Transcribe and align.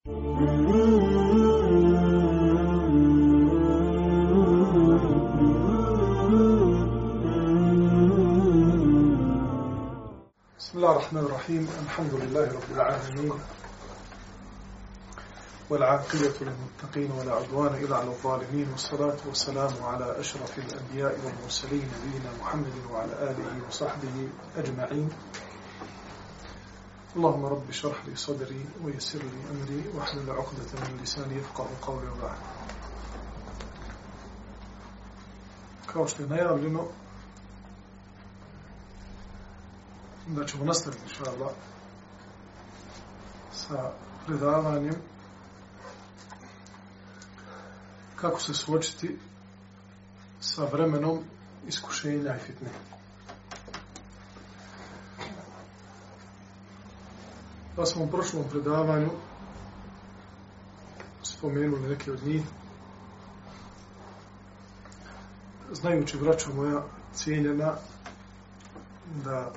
بسم 0.00 0.12
الله 10.74 10.92
الرحمن 10.92 11.20
الرحيم. 11.20 11.68
الحمد 11.84 12.14
لله 12.14 12.52
رب 12.52 12.70
العالمين 12.74 13.32
والعاقبة 15.70 16.34
للمتقين 16.40 17.10
ولا 17.10 17.32
عدوان 17.32 17.74
إلا 17.74 17.96
على 17.96 18.08
الظالمين 18.08 18.68
والصلاة 18.70 19.18
والسلام 19.28 19.72
على 19.82 20.20
أشرف 20.20 20.58
الأنبياء 20.58 21.20
والمرسلين 21.24 21.90
نبينا 22.00 22.30
محمد 22.40 22.72
وعلى 22.92 23.12
آله 23.12 23.68
وصحبه 23.68 24.28
أجمعين. 24.56 25.08
اللهم 27.15 27.45
رب 27.45 27.69
اشرح 27.69 28.05
لي 28.05 28.15
صدري 28.15 28.65
ويسر 28.83 29.19
لي 29.19 29.41
أمري 29.51 29.83
واحلل 29.95 30.31
عقدة 30.31 30.71
من 30.83 30.99
لساني 31.03 31.35
يفقه 31.35 31.67
قولي 31.81 32.07
وبعد 32.09 32.37
kao 35.95 36.07
što 36.07 36.23
je 36.23 36.29
najavljeno 36.29 36.83
da 40.27 40.45
ćemo 40.45 40.65
nastaviti 40.65 41.03
inšallah 41.03 41.51
sa 43.53 43.91
predavanjem 44.25 44.95
kako 48.15 48.39
se 48.39 48.53
suočiti 48.53 49.19
sa 50.39 50.65
vremenom 50.65 51.23
iskušenja 51.67 52.35
i 52.35 52.39
fitne. 52.39 52.69
Pa 57.80 57.86
smo 57.86 58.04
u 58.04 58.10
prošlom 58.10 58.44
predavanju 58.50 59.10
spomenuli 61.22 61.88
neke 61.88 62.12
od 62.12 62.26
njih. 62.26 62.42
Znajući, 65.72 66.18
braćo 66.18 66.52
moja, 66.54 66.82
cijenjena, 67.14 67.74
da 69.24 69.52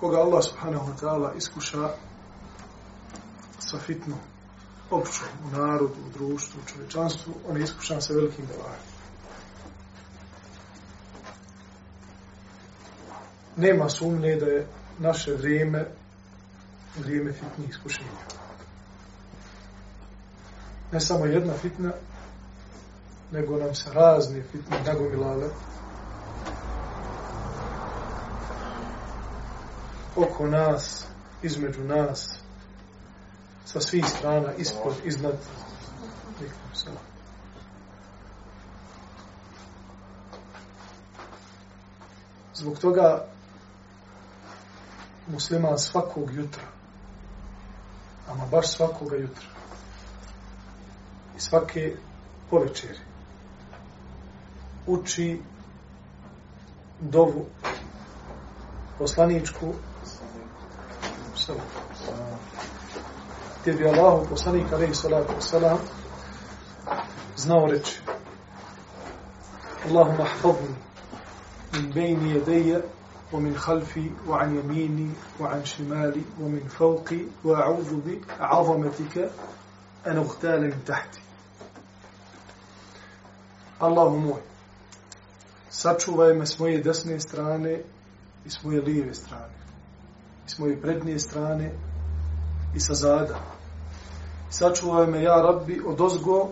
koga 0.00 0.16
Allah 0.16 0.44
subhanahu 0.44 0.92
wa 0.92 1.00
ta'ala 1.00 1.36
iskuša 1.36 1.88
sa 3.58 3.78
fitnom, 3.78 4.18
općom, 4.90 5.28
u 5.46 5.56
narodu, 5.56 5.94
u 6.06 6.10
društvu, 6.12 6.60
u 6.60 6.68
čovječanstvu, 6.68 7.34
on 7.48 7.56
je 7.56 7.62
iskušan 7.62 8.02
sa 8.02 8.12
velikim 8.12 8.46
belajem. 8.46 8.89
Nema 13.60 13.88
sumnje 13.88 14.36
da 14.36 14.46
je 14.46 14.66
naše 14.98 15.32
vrijeme 15.32 15.86
vrijeme 16.98 17.32
fitnih 17.32 17.68
iskušenja. 17.68 18.08
Ne 20.92 21.00
samo 21.00 21.24
jedna 21.24 21.52
fitna, 21.52 21.92
nego 23.32 23.56
nam 23.56 23.74
se 23.74 23.90
razne 23.92 24.42
fitne 24.42 24.76
nagomilale 24.86 25.48
oko 30.16 30.46
nas, 30.46 31.06
između 31.42 31.84
nas, 31.84 32.38
sa 33.64 33.80
svih 33.80 34.04
strana, 34.06 34.54
ispod, 34.54 34.94
iznad. 35.04 35.34
Zbog 42.54 42.78
toga 42.78 43.26
musliman 45.32 45.78
svakog 45.78 46.34
jutra, 46.34 46.62
ama 48.28 48.46
baš 48.46 48.72
svakoga 48.76 49.16
jutra, 49.16 49.46
i 51.36 51.40
svake 51.40 51.96
povečeri, 52.50 52.98
uči 54.86 55.40
dovu 57.00 57.46
poslaničku. 58.98 59.74
Gdje 63.60 63.72
bi 63.72 63.88
Allahu 63.88 64.26
poslanik 64.28 64.72
alaihi 64.72 64.94
salatu 64.94 65.32
wasalam 65.32 65.78
znao 67.36 67.66
reći 67.66 68.00
Allahumma 69.88 70.24
hfadni 70.24 70.74
min 71.72 71.92
bejni 71.92 72.30
jedeje 72.30 72.82
ومن 73.33 73.57
خلفي 73.57 74.11
وعن 74.27 74.57
يميني 74.57 75.09
وعن 75.39 75.65
شمالي 75.65 76.21
ومن 76.41 76.67
فوقي 76.67 77.19
وأعوذ 77.43 77.99
بعظمتك 78.39 79.31
أن 80.07 80.17
أغتال 80.17 80.61
من 80.61 80.83
تحتي 80.85 81.25
Allahu 83.79 84.19
moj, 84.19 84.39
sačuvaj 85.69 86.33
me 86.33 86.45
s 86.45 86.59
moje 86.59 86.77
desne 86.81 87.19
strane 87.19 87.81
i 88.45 88.49
s 88.49 88.63
moje 88.63 88.81
lijeve 88.81 89.13
strane, 89.13 89.53
i 90.47 90.49
s 90.49 90.57
moje 90.59 90.81
prednje 90.81 91.19
strane 91.19 91.71
i 92.75 92.79
sa 92.79 92.93
zada. 92.93 93.39
Sačuvaj 94.49 95.07
me, 95.07 95.23
ja 95.23 95.35
rabbi, 95.41 95.81
od 95.85 96.01
ozgo, 96.01 96.49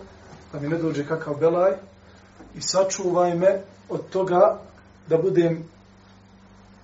da 0.54 0.60
mi 0.60 0.68
ne 0.68 0.78
dođe 0.78 1.08
kakav 1.08 1.36
belaj, 1.40 1.72
i 2.56 2.62
sačuvaj 2.62 3.36
me 3.36 3.62
od 3.90 4.10
toga 4.10 4.60
da 5.08 5.18
budem 5.18 5.64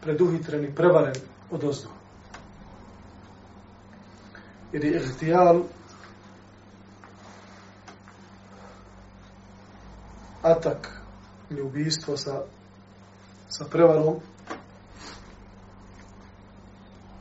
preduhitren 0.05 0.65
i 0.65 0.75
prevaren 0.75 1.15
od 1.51 1.65
ozgo. 1.65 1.91
Jer 4.73 4.85
je 4.85 5.03
ihtijal 5.05 5.63
atak 10.43 11.01
ili 11.51 11.63
ubijstvo 11.63 12.17
sa, 12.17 12.43
sa 13.49 13.65
prevarom 13.65 14.17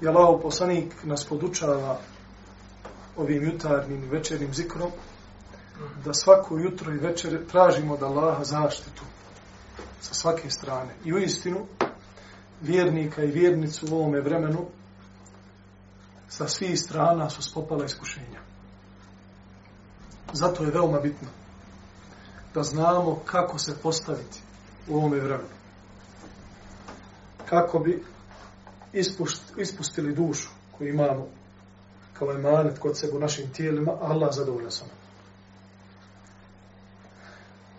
i 0.01 0.07
Allahov 0.07 0.41
poslanik 0.41 1.03
nas 1.03 1.25
podučava 1.25 1.99
ovim 3.17 3.43
jutarnim 3.43 4.03
i 4.03 4.07
večernim 4.07 4.53
zikrom 4.53 4.91
da 6.05 6.13
svako 6.13 6.57
jutro 6.57 6.93
i 6.93 6.97
večer 6.97 7.47
tražimo 7.47 7.97
da 7.97 8.05
Allaha 8.05 8.43
zaštitu 8.43 9.03
sa 10.01 10.13
svake 10.13 10.49
strane. 10.49 10.95
I 11.05 11.13
u 11.13 11.17
istinu 11.17 11.65
vjernika 12.63 13.23
i 13.23 13.31
vjernicu 13.31 13.85
u 13.91 13.95
ovome 13.95 14.21
vremenu 14.21 14.65
sa 16.27 16.47
svih 16.47 16.79
strana 16.79 17.29
su 17.29 17.41
spopala 17.41 17.85
iskušenja. 17.85 18.39
Zato 20.33 20.63
je 20.63 20.71
veoma 20.71 20.99
bitno 20.99 21.27
da 22.53 22.63
znamo 22.63 23.19
kako 23.25 23.57
se 23.57 23.77
postaviti 23.83 24.39
u 24.87 24.95
ovome 24.95 25.19
vremenu. 25.19 25.49
Kako 27.49 27.79
bi 27.79 28.03
ispustili 29.57 30.15
dušu 30.15 30.49
koju 30.77 30.89
imamo 30.89 31.27
kao 32.13 32.31
emanet 32.31 32.79
kod 32.79 32.97
sebe 32.97 33.17
u 33.17 33.19
našim 33.19 33.49
tijelima, 33.53 33.91
Allah 34.01 34.29
zadovolja 34.31 34.71
sam. 34.71 34.87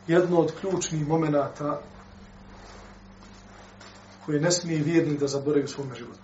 Jedno 0.06 0.40
od 0.40 0.52
ključnih 0.60 1.08
momenata 1.08 1.80
koje 4.26 4.40
ne 4.40 4.50
smije 4.50 4.82
vjerni 4.82 5.18
da 5.18 5.26
zaboravi 5.26 5.64
u 5.64 5.68
svom 5.68 5.94
životu. 5.94 6.20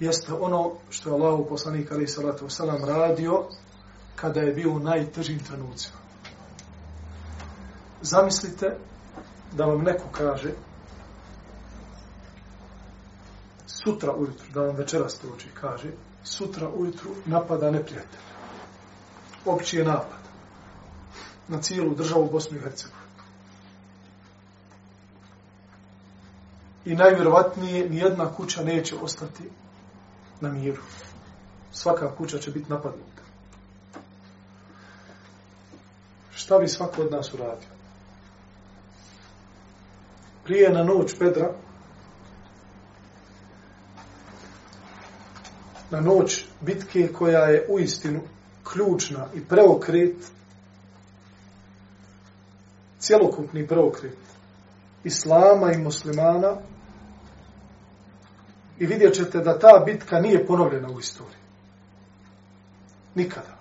Jeste 0.00 0.32
ono 0.32 0.72
što 0.90 1.10
je 1.10 1.14
Allahu 1.14 1.46
poslanik 1.48 1.92
ali 1.92 2.08
salatu 2.08 2.46
wasalam 2.46 2.86
radio 2.86 3.44
kada 4.16 4.40
je 4.40 4.54
bio 4.54 4.70
u 4.70 4.78
najtežim 4.78 5.38
trenucima. 5.38 5.96
Zamislite 8.02 8.76
da 9.52 9.64
vam 9.64 9.82
neko 9.82 10.04
kaže 10.12 10.50
sutra 13.66 14.12
ujutru, 14.12 14.46
da 14.54 14.60
vam 14.60 14.76
večeras 14.76 15.18
to 15.18 15.28
uči, 15.36 15.48
kaže, 15.60 15.90
sutra 16.24 16.68
ujutru 16.68 17.10
napada 17.24 17.70
neprijatelj. 17.70 18.20
Opći 19.44 19.76
je 19.76 19.84
napad 19.84 20.18
na 21.48 21.62
cijelu 21.62 21.94
državu 21.94 22.28
Bosnu 22.32 22.56
i 22.56 22.60
Hercegovini 22.60 23.05
I 26.86 26.94
najvjerovatnije 26.94 27.90
nijedna 27.90 28.34
kuća 28.34 28.64
neće 28.64 28.94
ostati 29.02 29.42
na 30.40 30.52
miru. 30.52 30.82
Svaka 31.72 32.16
kuća 32.16 32.38
će 32.38 32.50
biti 32.50 32.70
napadnuta. 32.70 33.22
Šta 36.30 36.58
bi 36.58 36.68
svako 36.68 37.02
od 37.02 37.12
nas 37.12 37.34
uradio? 37.34 37.68
Prije 40.44 40.70
na 40.70 40.84
noć 40.84 41.18
Pedra, 41.18 41.52
na 45.90 46.00
noć 46.00 46.44
bitke 46.60 47.12
koja 47.12 47.44
je 47.44 47.66
u 47.68 47.78
istinu 47.80 48.20
ključna 48.72 49.26
i 49.34 49.44
preokret, 49.44 50.16
cjelokupni 52.98 53.68
preokret 53.68 54.18
islama 55.04 55.72
i 55.72 55.78
muslimana, 55.78 56.56
I 58.78 58.86
vidjet 58.86 59.14
ćete 59.14 59.38
da 59.38 59.58
ta 59.58 59.82
bitka 59.86 60.18
nije 60.18 60.46
ponovljena 60.46 60.88
u 60.90 61.00
istoriji. 61.00 61.40
Nikada. 63.14 63.56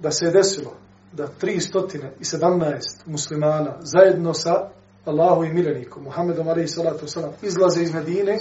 Da 0.00 0.10
se 0.10 0.24
je 0.24 0.30
desilo 0.30 0.72
da 1.12 1.28
317 1.42 2.80
muslimana 3.06 3.76
zajedno 3.80 4.34
sa 4.34 4.68
Allahu 5.04 5.44
i 5.44 5.52
milenikom, 5.52 6.02
Muhammedom 6.02 6.48
alaihi 6.48 6.68
salatu 6.68 7.06
wasalam, 7.06 7.32
izlaze 7.42 7.82
iz 7.82 7.94
Medine, 7.94 8.38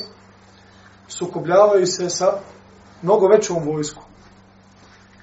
sukobljavaju 1.08 1.88
se 1.88 2.10
sa 2.10 2.40
mnogo 3.02 3.28
većom 3.28 3.64
vojskom. 3.64 4.04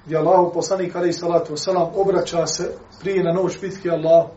Gdje 0.05 0.17
Allahu 0.17 0.53
poslanik 0.53 0.95
alaihi 0.95 1.13
salatu 1.13 1.53
wasalam 1.53 1.89
obraća 1.95 2.47
se 2.47 2.71
prije 2.99 3.23
na 3.23 3.33
noć 3.33 3.61
bitke 3.61 3.89
Allah 3.89 4.27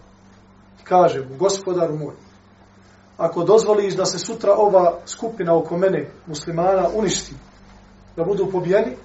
kaže 0.84 1.20
mu, 1.20 1.36
gospodaru 1.36 1.96
moj, 1.96 2.14
ako 3.18 3.44
dozvoliš 3.44 3.94
da 3.94 4.04
se 4.04 4.18
sutra 4.18 4.54
ova 4.56 4.98
skupina 5.06 5.56
oko 5.56 5.76
mene, 5.76 6.10
muslimana, 6.26 6.88
uništi, 6.94 7.34
da 8.16 8.24
budu 8.24 8.46
pobijeni, 8.52 8.96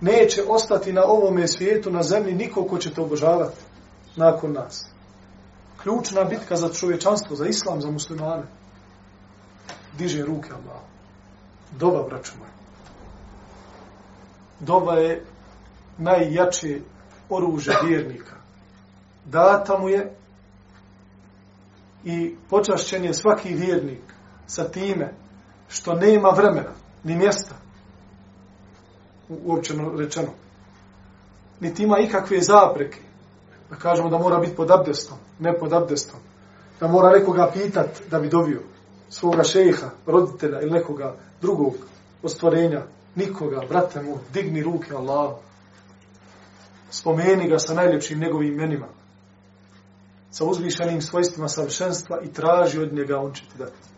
neće 0.00 0.42
ostati 0.48 0.92
na 0.92 1.04
ovome 1.04 1.48
svijetu, 1.48 1.90
na 1.90 2.02
zemlji, 2.02 2.34
niko 2.34 2.64
ko 2.64 2.78
će 2.78 2.94
te 2.94 3.00
obožavati 3.00 3.56
nakon 4.16 4.52
nas. 4.52 4.88
Ključna 5.82 6.24
bitka 6.24 6.56
za 6.56 6.68
čovječanstvo, 6.68 7.36
za 7.36 7.46
islam, 7.46 7.80
za 7.80 7.90
muslimane. 7.90 8.42
Diže 9.98 10.22
ruke 10.22 10.50
Allah. 10.52 10.82
Doba, 11.78 12.02
braću 12.02 12.32
moj. 12.38 12.48
Doba 14.60 14.92
je 14.92 15.24
najjače 15.98 16.80
oružje 17.30 17.74
vjernika. 17.84 18.36
Data 19.24 19.78
mu 19.78 19.88
je 19.88 20.16
i 22.06 22.36
počašćen 22.50 23.04
je 23.04 23.14
svaki 23.14 23.54
vjernik 23.54 24.02
sa 24.46 24.68
time 24.68 25.12
što 25.68 25.94
nema 25.94 26.28
vremena, 26.28 26.72
ni 27.04 27.16
mjesta, 27.16 27.54
uopćeno 29.28 29.92
rečeno, 29.96 30.28
niti 31.60 31.82
ima 31.82 31.98
ikakve 31.98 32.40
zapreke, 32.40 32.98
da 33.70 33.76
kažemo 33.76 34.10
da 34.10 34.18
mora 34.18 34.38
biti 34.38 34.56
pod 34.56 34.70
abdestom, 34.70 35.18
ne 35.38 35.58
pod 35.58 35.72
abdestom, 35.72 36.20
da 36.80 36.88
mora 36.88 37.18
nekoga 37.18 37.50
pitat 37.54 38.02
da 38.10 38.20
bi 38.20 38.28
dobio 38.28 38.62
svoga 39.08 39.44
šeha, 39.44 39.90
roditelja 40.06 40.60
ili 40.60 40.70
nekoga 40.70 41.16
drugog 41.40 41.74
ostvorenja, 42.22 42.82
nikoga, 43.14 43.62
brate 43.68 44.02
mu, 44.02 44.18
digni 44.32 44.62
ruke 44.62 44.94
Allah, 44.94 45.34
spomeni 46.90 47.48
ga 47.48 47.58
sa 47.58 47.74
najljepšim 47.74 48.20
njegovim 48.20 48.52
imenima, 48.52 48.86
sa 50.30 50.44
uzvišenim 50.44 51.02
svojstvima 51.02 51.48
savršenstva 51.48 52.20
i 52.22 52.32
traži 52.32 52.80
od 52.80 52.94
njega, 52.94 53.18
on 53.18 53.32
će 53.32 53.42
ti 53.42 53.58
dati. 53.58 53.88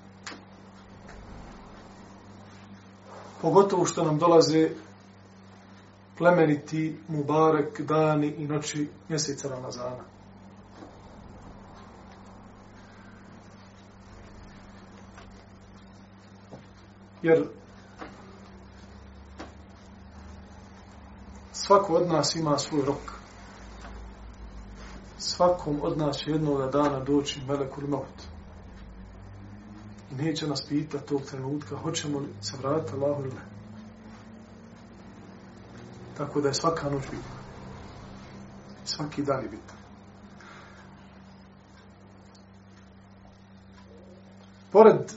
Pogotovo 3.42 3.84
što 3.84 4.04
nam 4.04 4.19
dolaze 4.19 4.70
plemeniti 6.19 7.00
Mubarek 7.08 7.80
dani 7.80 8.34
i 8.38 8.46
noći 8.46 8.88
mjeseca 9.08 9.48
Ramazana. 9.48 10.04
Jer 17.22 17.44
svako 21.52 21.94
od 21.94 22.08
nas 22.08 22.36
ima 22.36 22.58
svoj 22.58 22.82
rok 22.84 23.17
svakom 25.38 25.81
od 25.82 25.99
nas 25.99 26.26
jednog 26.26 26.70
dana 26.73 27.00
doći 27.00 27.40
melekul 27.49 27.88
maut. 27.88 28.23
I 30.11 30.14
neće 30.14 30.46
nas 30.46 30.67
pitati 30.69 31.08
tog 31.08 31.23
trenutka, 31.23 31.76
hoćemo 31.76 32.19
li 32.19 32.29
se 32.40 32.56
vratiti 32.62 32.93
Allahu 32.94 33.23
ili 33.23 33.35
ne. 33.35 33.46
Tako 36.17 36.40
da 36.40 36.49
je 36.49 36.55
svaka 36.55 36.90
noć 36.90 37.02
bitna. 37.02 37.38
Svaki 38.85 39.23
dan 39.23 39.43
je 39.43 39.49
bitan. 39.49 39.76
Pored 44.73 45.12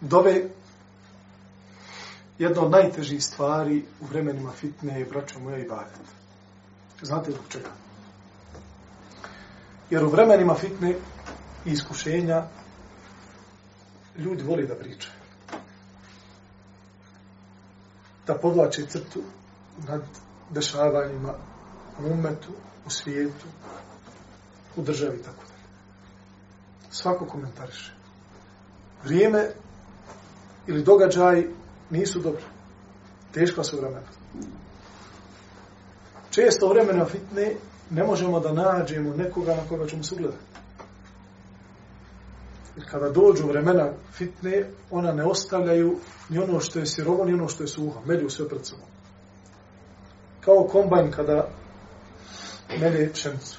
dove, 0.00 0.48
jedna 2.38 2.62
od 2.62 2.70
najtežih 2.70 3.24
stvari 3.24 3.84
u 4.00 4.06
vremenima 4.06 4.50
fitne 4.50 5.00
je, 5.00 5.06
braćo 5.06 5.38
moja, 5.38 5.58
i 5.58 5.68
badet. 5.68 6.00
Znate 7.02 7.30
zbog 7.30 7.44
čega? 7.48 7.85
Jer 9.90 10.04
u 10.04 10.08
vremenima 10.08 10.54
fitne 10.54 10.94
i 11.64 11.70
iskušenja 11.70 12.44
ljudi 14.18 14.42
voli 14.42 14.66
da 14.66 14.74
pričaju. 14.74 15.14
Da 18.26 18.34
podlače 18.34 18.86
crtu 18.86 19.22
nad 19.88 20.02
dešavanjima 20.50 21.34
u 22.00 22.12
umetu, 22.12 22.52
u 22.86 22.90
svijetu, 22.90 23.46
u 24.76 24.82
državi, 24.82 25.22
tako 25.22 25.42
da. 25.48 25.56
Svako 26.90 27.26
komentariše. 27.26 27.92
Vrijeme 29.04 29.50
ili 30.66 30.82
događaj 30.82 31.46
nisu 31.90 32.20
dobri. 32.20 32.44
Teška 33.32 33.64
su 33.64 33.76
vremena. 33.76 34.06
Često 36.30 36.68
vremena 36.68 37.04
fitne 37.04 37.54
ne 37.90 38.04
možemo 38.04 38.40
da 38.40 38.52
nađemo 38.52 39.16
nekoga 39.16 39.54
na 39.54 39.62
koga 39.68 39.86
ćemo 39.86 40.02
se 40.02 40.14
ugledati. 40.14 40.44
Jer 42.76 42.90
kada 42.90 43.10
dođu 43.10 43.46
vremena 43.46 43.92
fitne, 44.12 44.64
ona 44.90 45.12
ne 45.12 45.24
ostavljaju 45.24 45.98
ni 46.28 46.38
ono 46.38 46.60
što 46.60 46.78
je 46.78 46.86
sirovo, 46.86 47.24
ni 47.24 47.32
ono 47.32 47.48
što 47.48 47.62
je 47.62 47.68
suho. 47.68 48.00
Melju 48.06 48.30
sve 48.30 48.48
pred 48.48 48.66
sobom. 48.66 48.86
Kao 50.40 50.68
kombajn 50.72 51.10
kada 51.10 51.48
melje 52.80 53.12
pšenicu. 53.12 53.58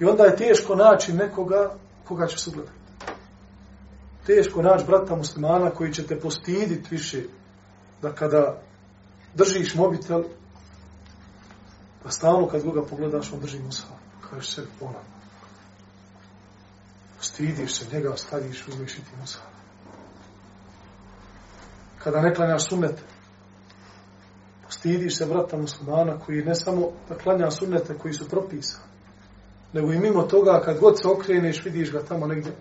I 0.00 0.04
onda 0.04 0.24
je 0.24 0.36
teško 0.36 0.74
naći 0.74 1.12
nekoga 1.12 1.74
koga 2.04 2.26
će 2.26 2.38
se 2.38 2.50
ugledati. 2.50 2.78
Teško 4.26 4.62
naći 4.62 4.84
brata 4.84 5.16
muslimana 5.16 5.70
koji 5.70 5.92
će 5.92 6.06
te 6.06 6.20
postiditi 6.20 6.88
više 6.90 7.22
da 8.02 8.12
kada 8.12 8.60
držiš 9.34 9.74
mobitel, 9.74 10.22
Pa 12.04 12.10
stalno 12.10 12.48
kad 12.48 12.62
ga 12.62 12.82
pogledaš, 12.82 13.32
on 13.32 13.40
drži 13.40 13.58
musa. 13.58 13.86
Kažeš 14.30 14.54
se, 14.54 14.62
ona. 14.80 14.98
Stidiš 17.20 17.74
se, 17.74 17.86
njega 17.92 18.16
staviš, 18.16 18.68
uzmiš 18.68 18.94
i 18.94 19.04
ti 19.04 19.10
musa. 19.20 19.38
Kada 21.98 22.20
ne 22.20 22.34
klanjaš 22.34 22.68
sunnete, 22.68 23.02
stidiš 24.68 25.18
se 25.18 25.24
vrata 25.24 25.56
muslimana 25.56 26.18
koji 26.18 26.44
ne 26.44 26.54
samo 26.54 26.90
da 27.08 27.18
klanja 27.18 27.50
sunnete 27.50 27.98
koji 27.98 28.14
su 28.14 28.28
propisani, 28.28 28.84
nego 29.72 29.92
i 29.92 29.98
mimo 29.98 30.22
toga 30.22 30.60
kad 30.64 30.80
god 30.80 31.00
se 31.00 31.08
okreneš, 31.08 31.64
vidiš 31.64 31.92
ga 31.92 32.02
tamo 32.02 32.26
negdje, 32.26 32.52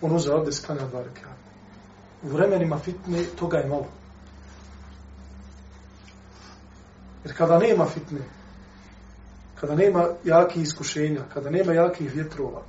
on 0.00 0.16
uze 0.16 0.32
ovdje 0.32 0.52
sklanja 0.52 0.86
dva 0.86 1.02
rekata. 1.02 1.34
U 2.22 2.28
vremenima 2.28 2.78
fitne 2.78 3.24
toga 3.38 3.58
je 3.58 3.68
malo. 3.68 3.86
Jer 7.24 7.36
kada 7.36 7.58
nema 7.58 7.86
fitne, 7.86 8.20
kada 9.64 9.76
nema 9.76 10.08
jakih 10.24 10.62
iskušenja, 10.62 11.20
kada 11.34 11.50
nema 11.50 11.72
jakih 11.72 12.14
vjetrova, 12.14 12.62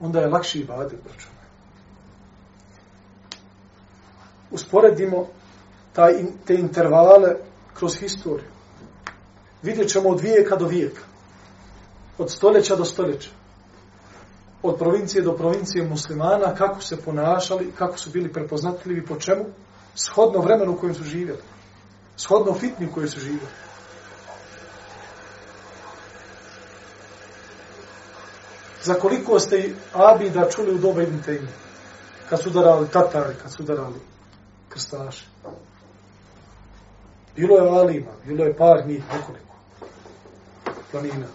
onda 0.00 0.20
je 0.20 0.28
lakši 0.28 0.60
ibadet, 0.60 0.98
braćo. 1.04 1.28
Usporedimo 4.50 5.26
taj, 5.92 6.12
te 6.46 6.54
intervale 6.54 7.36
kroz 7.74 7.96
historiju. 7.98 8.44
Vidjet 9.62 9.88
ćemo 9.88 10.08
od 10.08 10.20
vijeka 10.20 10.56
do 10.56 10.66
vijeka. 10.66 11.02
Od 12.18 12.30
stoljeća 12.30 12.76
do 12.76 12.84
stoljeća. 12.84 13.30
Od 14.62 14.78
provincije 14.78 15.22
do 15.22 15.36
provincije 15.36 15.88
muslimana, 15.88 16.54
kako 16.54 16.82
se 16.82 16.96
ponašali, 16.96 17.72
kako 17.78 17.98
su 17.98 18.10
bili 18.10 18.32
prepoznatljivi, 18.32 19.06
po 19.06 19.16
čemu? 19.16 19.44
Shodno 19.94 20.40
vremenu 20.40 20.72
u 20.72 20.76
kojem 20.76 20.94
su 20.94 21.04
živjeli. 21.04 21.42
Shodno 22.16 22.54
fitni 22.54 22.86
u 22.86 22.92
kojem 22.92 23.08
su 23.08 23.20
živjeli. 23.20 23.67
Za 28.82 28.94
koliko 28.94 29.40
ste 29.40 29.74
Abida 29.94 30.48
čuli 30.50 30.74
u 30.74 30.78
doba 30.78 31.02
Ibn 31.02 31.22
Taymi? 31.26 31.48
Kad 32.28 32.42
su 32.42 32.50
darali 32.50 32.88
Tatari, 32.88 33.34
kad 33.42 33.52
su 33.52 33.62
darali 33.62 34.00
krstaše. 34.68 35.26
Bilo 37.36 37.56
je 37.56 37.70
Alima, 37.70 38.10
bilo 38.24 38.44
je 38.44 38.56
par 38.56 38.86
njih, 38.86 39.04
nekoliko. 39.12 39.54
Planina. 40.90 41.26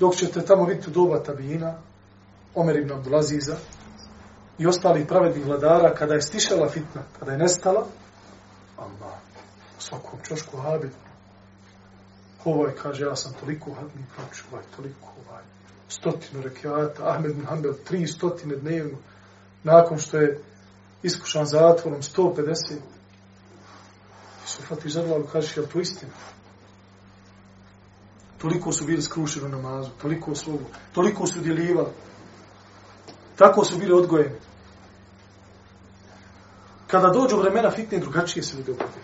Dok 0.00 0.16
ćete 0.16 0.44
tamo 0.44 0.64
vidjeti 0.64 0.90
u 0.90 0.92
doba 0.92 1.22
Tabina, 1.22 1.74
Omer 2.54 2.76
ibn 2.76 2.92
Abdulaziza 2.92 3.56
i 4.58 4.66
ostalih 4.66 5.06
pravednih 5.06 5.46
vladara, 5.46 5.94
kada 5.94 6.14
je 6.14 6.22
stišala 6.22 6.68
fitna, 6.68 7.02
kada 7.18 7.32
je 7.32 7.38
nestala, 7.38 7.86
Allah, 8.76 9.18
u 9.78 9.80
svakom 9.80 10.18
čošku 10.22 10.56
habit. 10.56 10.92
ovaj 12.44 12.72
kaže, 12.82 13.04
ja 13.04 13.16
sam 13.16 13.32
toliko 13.40 13.72
hadni 13.72 14.04
proč, 14.16 14.42
ovaj 14.52 14.64
toliko 14.76 15.08
ovaj 15.26 15.42
stotinu 15.88 16.42
rekiata, 16.42 17.10
Ahmed 17.10 17.34
bin 17.34 17.46
Hanbel 17.46 17.74
tri 17.84 18.06
stotine 18.06 18.56
dnevno, 18.56 18.98
nakon 19.62 19.98
što 19.98 20.16
je 20.16 20.40
iskušan 21.02 21.46
zatvorom 21.46 22.02
150. 22.02 22.74
Su 24.46 24.62
Fatih 24.62 24.92
Zadlalu 24.92 25.26
kažeš, 25.32 25.56
je 25.56 25.66
to 25.66 25.80
istina? 25.80 26.12
Toliko 28.38 28.72
su 28.72 28.84
bili 28.84 29.02
skrušeni 29.02 29.46
u 29.46 29.48
namazu, 29.48 29.90
toliko 30.02 30.34
slogu, 30.34 30.64
toliko 30.92 31.26
su 31.26 31.40
djelivali. 31.40 31.90
Tako 33.36 33.64
su 33.64 33.78
bili 33.78 33.92
odgojeni. 33.92 34.36
Kada 36.86 37.08
dođu 37.08 37.36
vremena 37.36 37.70
fitne, 37.70 37.98
drugačije 37.98 38.42
se 38.42 38.56
ljudi 38.56 38.70
obavljaju. 38.70 39.02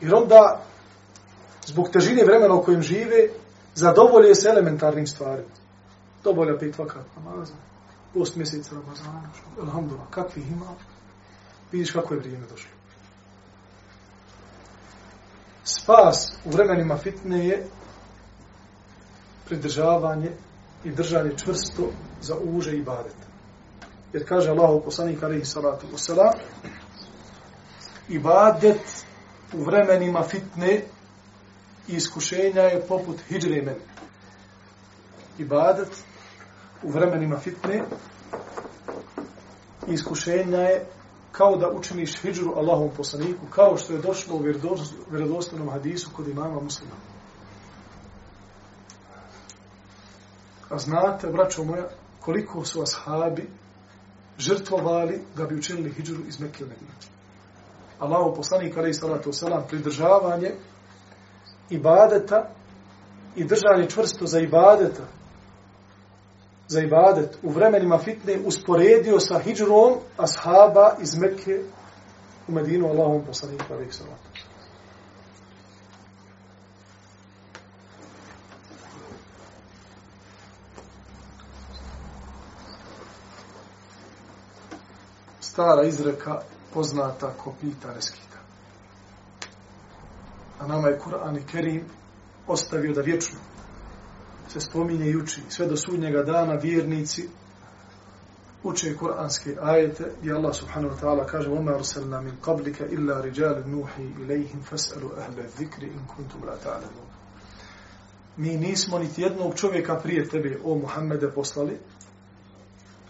Jer 0.00 0.14
onda, 0.14 0.62
zbog 1.66 1.90
težine 1.90 2.24
vremena 2.24 2.54
u 2.54 2.62
kojem 2.62 2.82
žive, 2.82 3.28
zadovolje 3.74 4.34
se 4.34 4.48
elementarnim 4.48 5.06
stvarima. 5.06 5.48
Dovolja 6.24 6.58
pet 6.58 6.78
vakat 6.78 7.06
namaza, 7.16 7.54
post 8.14 8.36
mjeseca 8.36 8.74
Ramazana, 8.74 9.30
alhamdulillah, 9.60 10.10
kakvi 10.10 10.42
ima, 10.42 10.66
vidiš 11.72 11.90
kako 11.90 12.14
je 12.14 12.20
vrijeme 12.20 12.46
došlo. 12.46 12.70
Spas 15.64 16.32
u 16.44 16.50
vremenima 16.50 16.96
fitne 16.96 17.46
je 17.46 17.66
pridržavanje 19.44 20.30
i 20.84 20.90
držanje 20.90 21.38
čvrsto 21.44 21.90
za 22.20 22.36
uže 22.44 22.76
i 22.76 22.82
badete. 22.82 23.26
Jer 24.12 24.28
kaže 24.28 24.50
Allah 24.50 24.70
u 24.70 24.80
poslanik 24.80 25.22
alaihi 25.22 25.44
salatu 25.44 25.86
wasalam, 25.92 26.32
ibadet 28.08 29.04
u 29.52 29.64
vremenima 29.64 30.22
fitne 30.22 30.82
i 31.88 31.96
iskušenja 31.96 32.62
je 32.62 32.86
poput 32.88 33.20
hijđre 33.28 33.62
meni. 33.62 33.80
Ibadet 35.38 36.04
u 36.82 36.90
vremenima 36.90 37.38
fitne 37.38 37.82
i 39.88 39.92
iskušenja 39.92 40.58
je 40.58 40.86
kao 41.32 41.56
da 41.56 41.70
učiniš 41.70 42.20
hijđru 42.22 42.52
Allahom 42.56 42.90
poslaniku, 42.96 43.46
kao 43.50 43.76
što 43.76 43.92
je 43.92 43.98
došlo 43.98 44.36
u 44.36 44.42
vjerodostanom 45.10 45.70
hadisu 45.70 46.10
kod 46.16 46.28
imama 46.28 46.60
muslima. 46.60 46.94
A 50.70 50.78
znate, 50.78 51.26
braćo 51.26 51.64
moja, 51.64 51.88
koliko 52.20 52.64
su 52.64 52.82
ashabi 52.82 53.48
žrtvovali 54.38 55.20
da 55.36 55.44
bi 55.44 55.54
učinili 55.54 55.92
hijđru 55.92 56.22
iz 56.28 56.40
Mekke 56.40 56.64
Medina. 56.64 56.92
Allahu 57.98 58.36
poslanik 58.36 58.76
alejhi 58.76 58.94
salatu 58.94 59.28
vesselam 59.28 59.64
pridržavanje 59.68 60.54
ibadeta 61.72 62.48
i 63.36 63.44
držanje 63.44 63.90
čvrsto 63.90 64.26
za 64.26 64.40
ibadeta 64.40 65.02
za 66.68 66.80
ibadet 66.80 67.38
u 67.42 67.50
vremenima 67.50 67.98
fitne 67.98 68.38
usporedio 68.46 69.20
sa 69.20 69.38
hijđrom 69.38 69.94
ashaba 70.16 70.96
iz 71.00 71.18
Mekke 71.18 71.62
u 72.48 72.52
Medinu 72.52 72.86
Allahom 72.88 73.22
poslanik 73.26 73.70
alejhi 73.70 73.92
salatu 73.92 74.32
stara 85.52 85.82
izreka 85.84 86.40
poznata 86.74 87.34
ko 87.44 87.52
pita 87.60 87.92
reskita 87.94 88.31
A 90.61 90.67
nama 90.67 90.87
je 90.87 90.99
Kur'an 90.99 91.37
i 91.37 91.45
Kerim 91.45 91.85
ostavio 92.47 92.93
da 92.93 93.01
vječno 93.01 93.39
se 94.47 94.59
spominje 94.59 95.09
i 95.09 95.17
uči. 95.17 95.41
Sve 95.49 95.65
do 95.65 95.77
sudnjega 95.77 96.23
dana 96.23 96.53
vjernici 96.53 97.29
uče 98.63 98.95
kuranske 98.97 99.55
ajete 99.61 100.11
i 100.23 100.31
Allah 100.31 100.55
subhanahu 100.55 100.95
wa 100.95 100.99
ta'ala 100.99 101.25
kaže 101.25 101.49
وَمَا 101.49 101.77
رُسَلْنَا 101.77 102.21
مِنْ 102.21 102.31
قَبْلِكَ 102.41 102.81
إِلَّا 102.81 103.21
رِجَالٍ 103.21 103.69
نُوحِي 103.69 104.03
إِلَيْهِمْ 104.03 104.61
فَسْأَلُوا 104.69 105.11
أَهْلَ 105.17 105.39
الذِّكْرِ 105.39 105.83
إِنْ 105.83 106.01
كُنْتُمْ 106.07 106.45
لَا 106.45 106.55
تَعْلَمُونَ 106.63 107.07
Mi 108.37 108.57
nismo 108.57 108.99
niti 108.99 109.21
jednog 109.21 109.55
čovjeka 109.55 109.95
prije 109.95 110.29
tebe, 110.29 110.59
o 110.63 110.75
Muhammede, 110.75 111.31
poslali. 111.31 111.77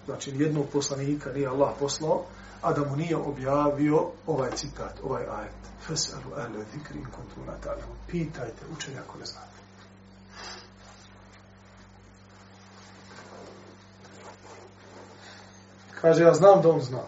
Znači, 0.05 0.31
jednog 0.35 0.65
poslanika 0.73 1.31
nije 1.33 1.47
Allah 1.47 1.75
poslao, 1.79 2.25
a 2.62 2.72
da 2.72 2.84
mu 2.84 2.96
nije 2.96 3.16
objavio 3.16 4.06
ovaj 4.26 4.50
citat, 4.50 5.00
ovaj 5.04 5.22
ajet. 5.22 5.52
Fesalu 5.86 6.34
ahle 6.36 6.64
zikri 6.72 6.98
in 6.98 7.04
kuntum 7.04 7.46
la 7.46 7.54
ta'lamun. 7.64 7.96
Pitajte 8.06 8.62
učenja 8.76 9.00
ako 9.08 9.18
ne 9.18 9.24
znate. 9.24 9.46
Kaže, 16.00 16.24
ja 16.24 16.34
znam 16.34 16.62
da 16.62 16.68
on 16.68 16.80
zna. 16.80 17.02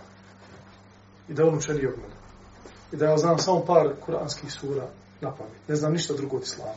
I 1.28 1.34
da 1.34 1.46
on 1.46 1.54
učeni 1.54 1.86
od 1.86 1.96
mene. 1.96 2.14
I 2.92 2.96
da 2.96 3.06
ja 3.06 3.18
znam 3.18 3.38
samo 3.38 3.64
par 3.64 3.92
kuranskih 4.00 4.52
sura 4.52 4.86
na 5.20 5.30
pamet. 5.30 5.68
Ne 5.68 5.76
znam 5.76 5.92
ništa 5.92 6.14
drugo 6.14 6.36
od 6.36 6.42
islama. 6.42 6.72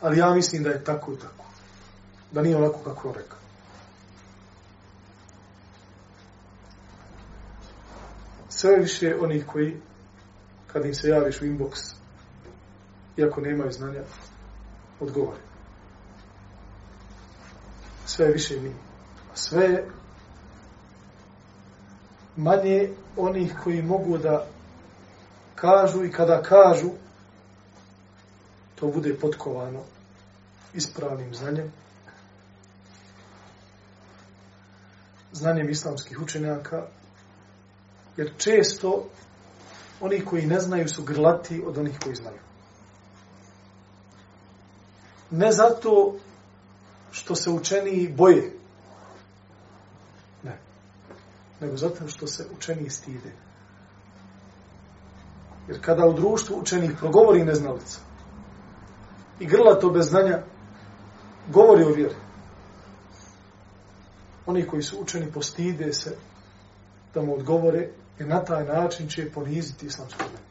Ali 0.00 0.18
ja 0.18 0.34
mislim 0.34 0.62
da 0.62 0.70
je 0.70 0.84
tako 0.84 1.12
i 1.12 1.16
tako. 1.16 1.44
Da 2.32 2.42
nije 2.42 2.56
ovako 2.56 2.78
kako 2.78 3.08
on 3.08 3.14
rekao. 3.14 3.38
Sve 8.60 8.76
više 8.76 9.16
onih 9.20 9.46
koji, 9.46 9.76
kad 10.66 10.84
im 10.84 10.94
se 10.94 11.08
javiš 11.08 11.40
u 11.40 11.44
inbox, 11.44 11.94
iako 13.16 13.40
nemaju 13.40 13.72
znanja, 13.72 14.02
odgovore. 15.00 15.40
Sve 18.06 18.26
više 18.26 18.60
mi. 18.60 18.74
Sve 19.34 19.84
manje 22.36 22.90
onih 23.16 23.54
koji 23.64 23.82
mogu 23.82 24.18
da 24.18 24.46
kažu 25.54 26.04
i 26.04 26.12
kada 26.12 26.42
kažu, 26.42 26.90
to 28.74 28.86
bude 28.86 29.14
potkovano 29.20 29.80
ispravnim 30.74 31.34
znanjem, 31.34 31.72
znanjem 35.32 35.70
islamskih 35.70 36.20
učenjaka, 36.20 36.86
Jer 38.16 38.32
često 38.36 39.08
oni 40.00 40.24
koji 40.24 40.46
ne 40.46 40.60
znaju 40.60 40.88
su 40.88 41.02
grlati 41.02 41.62
od 41.66 41.78
onih 41.78 41.98
koji 42.04 42.14
znaju. 42.14 42.38
Ne 45.30 45.52
zato 45.52 46.14
što 47.10 47.34
se 47.34 47.50
učeni 47.50 48.14
boje. 48.16 48.52
Ne. 50.42 50.58
Nego 51.60 51.76
zato 51.76 52.08
što 52.08 52.26
se 52.26 52.46
učeni 52.56 52.90
stide. 52.90 53.32
Jer 55.68 55.80
kada 55.84 56.06
u 56.06 56.12
društvu 56.12 56.56
učenih 56.60 56.92
progovori 56.98 57.44
neznalica 57.44 58.00
i 59.40 59.46
grlato 59.46 59.90
bez 59.90 60.08
znanja 60.08 60.42
govori 61.48 61.84
o 61.84 61.92
vjeri. 61.92 62.14
Oni 64.46 64.66
koji 64.66 64.82
su 64.82 65.00
učeni 65.00 65.32
postide 65.32 65.92
se 65.92 66.16
da 67.14 67.22
mu 67.22 67.34
odgovore 67.34 67.88
i 68.20 68.24
na 68.24 68.44
taj 68.44 68.64
način 68.64 69.08
će 69.08 69.30
poniziti 69.32 69.86
islamsku 69.86 70.18
zemlju. 70.18 70.50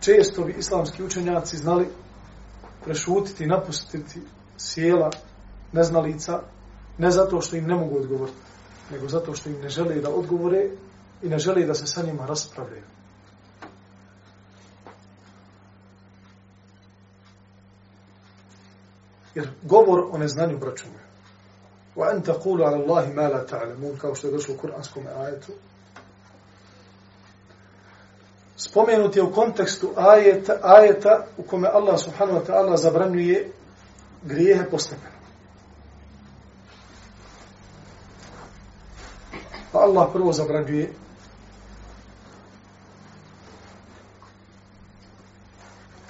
Često 0.00 0.44
bi 0.44 0.54
islamski 0.58 1.02
učenjaci 1.02 1.56
znali 1.56 1.88
prešutiti 2.84 3.44
i 3.44 3.46
napustiti 3.46 4.20
sjela 4.56 5.10
neznalica, 5.72 6.42
ne 6.98 7.10
zato 7.10 7.40
što 7.40 7.56
im 7.56 7.66
ne 7.66 7.74
mogu 7.74 7.96
odgovoriti, 7.96 8.38
nego 8.90 9.08
zato 9.08 9.34
što 9.34 9.48
im 9.48 9.60
ne 9.60 9.68
žele 9.68 10.00
da 10.00 10.10
odgovore 10.10 10.70
i 11.22 11.28
ne 11.28 11.38
žele 11.38 11.66
da 11.66 11.74
se 11.74 11.86
sa 11.86 12.02
njima 12.02 12.26
raspravljaju. 12.26 12.84
Jer 19.34 19.50
govor 19.62 20.08
o 20.10 20.18
neznanju 20.18 20.58
braćume 20.58 21.08
an 22.02 22.22
taqulu 22.22 22.64
ala 22.64 22.76
Allahi 22.76 23.12
ma 23.12 23.28
la 23.28 23.46
ta'lamun 23.46 23.98
kao 23.98 24.14
što 24.14 24.26
je 24.26 24.32
došlo 24.32 24.54
u 24.54 24.58
kuranskom 24.58 25.06
ajetu 25.18 25.52
spomenut 28.56 29.16
je 29.16 29.22
u 29.22 29.32
kontekstu 29.32 29.90
ajeta, 29.96 30.58
ajeta 30.62 31.26
u 31.36 31.42
kome 31.42 31.68
Allah 31.68 32.00
subhanahu 32.00 32.38
wa 32.38 32.46
ta'ala 32.46 32.76
zabranjuje 32.76 33.52
grijehe 34.22 34.70
postepeno. 34.70 35.18
Pa 39.72 39.78
Allah 39.78 40.08
prvo 40.12 40.32
zabranjuje 40.32 40.92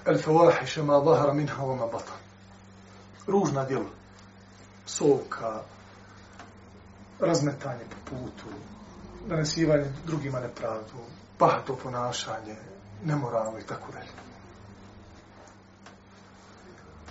الفواحش 0.09 0.79
ما 0.79 0.99
ظهر 0.99 1.33
منها 1.33 1.63
وما 1.63 1.87
بطن 1.87 2.19
ružna 3.27 3.65
djela 3.65 3.85
psovka, 4.87 5.61
razmetanje 7.21 7.85
po 7.91 8.11
putu, 8.11 8.47
nanesivanje 9.27 9.93
drugima 10.07 10.41
nepravdu, 10.41 10.95
bahato 11.39 11.77
ponašanje, 11.77 12.57
nemoralno 13.05 13.59
i 13.59 13.63
tako 13.63 13.93
dalje. 13.93 14.29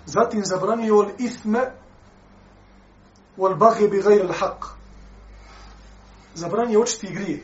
Zatim 0.05 0.45
zabranio 0.45 0.97
ol 0.97 1.09
ifme 1.17 1.71
wal 3.37 3.55
baghi 3.57 3.87
bi 3.87 4.01
gajr 4.01 4.21
al 4.21 4.33
haq. 4.33 4.67
Zabranio 6.35 6.81
očiti 6.81 7.13
grije. 7.13 7.43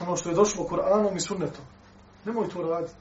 Ono 0.00 0.16
što 0.16 0.28
je 0.28 0.34
došlo 0.34 0.64
Kur'anom 0.64 1.16
i 1.16 1.20
sunnetom. 1.20 1.64
Nemoj 2.24 2.48
to 2.48 2.62
raditi. 2.62 2.94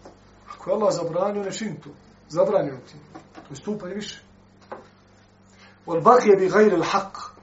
Ako 0.49 0.69
je 0.69 0.73
Allah 0.73 0.93
zabranio, 0.93 1.43
ne 1.43 1.51
čini 1.51 1.81
to. 1.81 1.89
Zabranio 2.29 2.77
ti. 2.87 2.93
To 3.33 3.49
je 3.49 3.55
stupaj 3.55 3.93
više. 3.93 4.23
Wal 5.85 6.01
baghi 6.03 6.35
bi 6.39 6.49
gajr 6.49 6.73
al 6.73 6.83
haq. 6.83 7.36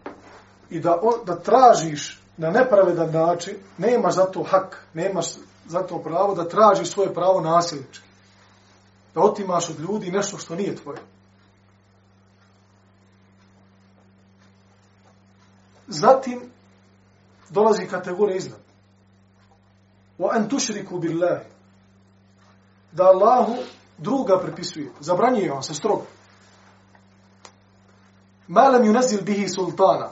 I 0.71 0.81
da, 0.81 0.99
on, 1.03 1.25
da 1.25 1.37
tražiš 1.37 2.21
na 2.37 2.51
nepravedan 2.51 3.13
način, 3.13 3.57
nemaš 3.79 4.15
za 4.15 4.25
to 4.25 4.43
hak, 4.43 4.87
nemaš 4.95 5.27
za 5.67 5.83
to 5.83 6.03
pravo 6.03 6.35
da 6.35 6.49
tražiš 6.49 6.91
svoje 6.91 7.15
pravo 7.15 7.41
nasilnički. 7.41 8.09
Da 9.15 9.21
otimaš 9.21 9.71
od 9.71 9.81
ljudi 9.81 10.11
nešto 10.11 10.39
što 10.39 10.55
nije 10.55 10.77
tvoje. 10.77 10.99
Zatim 15.87 16.41
dolazi 17.51 17.87
kategorija 17.87 18.37
iznad. 18.37 18.61
Wa 20.19 20.29
an 20.33 20.49
tushriku 20.49 20.99
billahi. 20.99 21.45
Da 22.93 23.05
Allahu 23.05 23.57
druga 23.99 24.41
prepisuje. 24.41 24.91
Zabranjuje 25.01 25.51
vam 25.51 25.63
se 25.63 25.75
strogo. 25.75 26.07
Ma 28.49 28.69
lam 28.69 28.83
yunzil 28.83 29.23
bihi 29.23 29.49
sultana. 29.49 30.11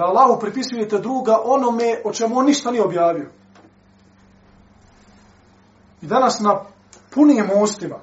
Da 0.00 0.06
Allahu 0.06 0.40
pripisujete 0.40 0.98
druga 0.98 1.38
onome 1.44 2.00
o 2.04 2.12
čemu 2.12 2.38
on 2.38 2.46
ništa 2.46 2.70
nije 2.70 2.84
objavio. 2.84 3.30
I 6.02 6.06
danas 6.06 6.40
na 6.40 6.60
punim 7.14 7.50
ustima 7.62 7.98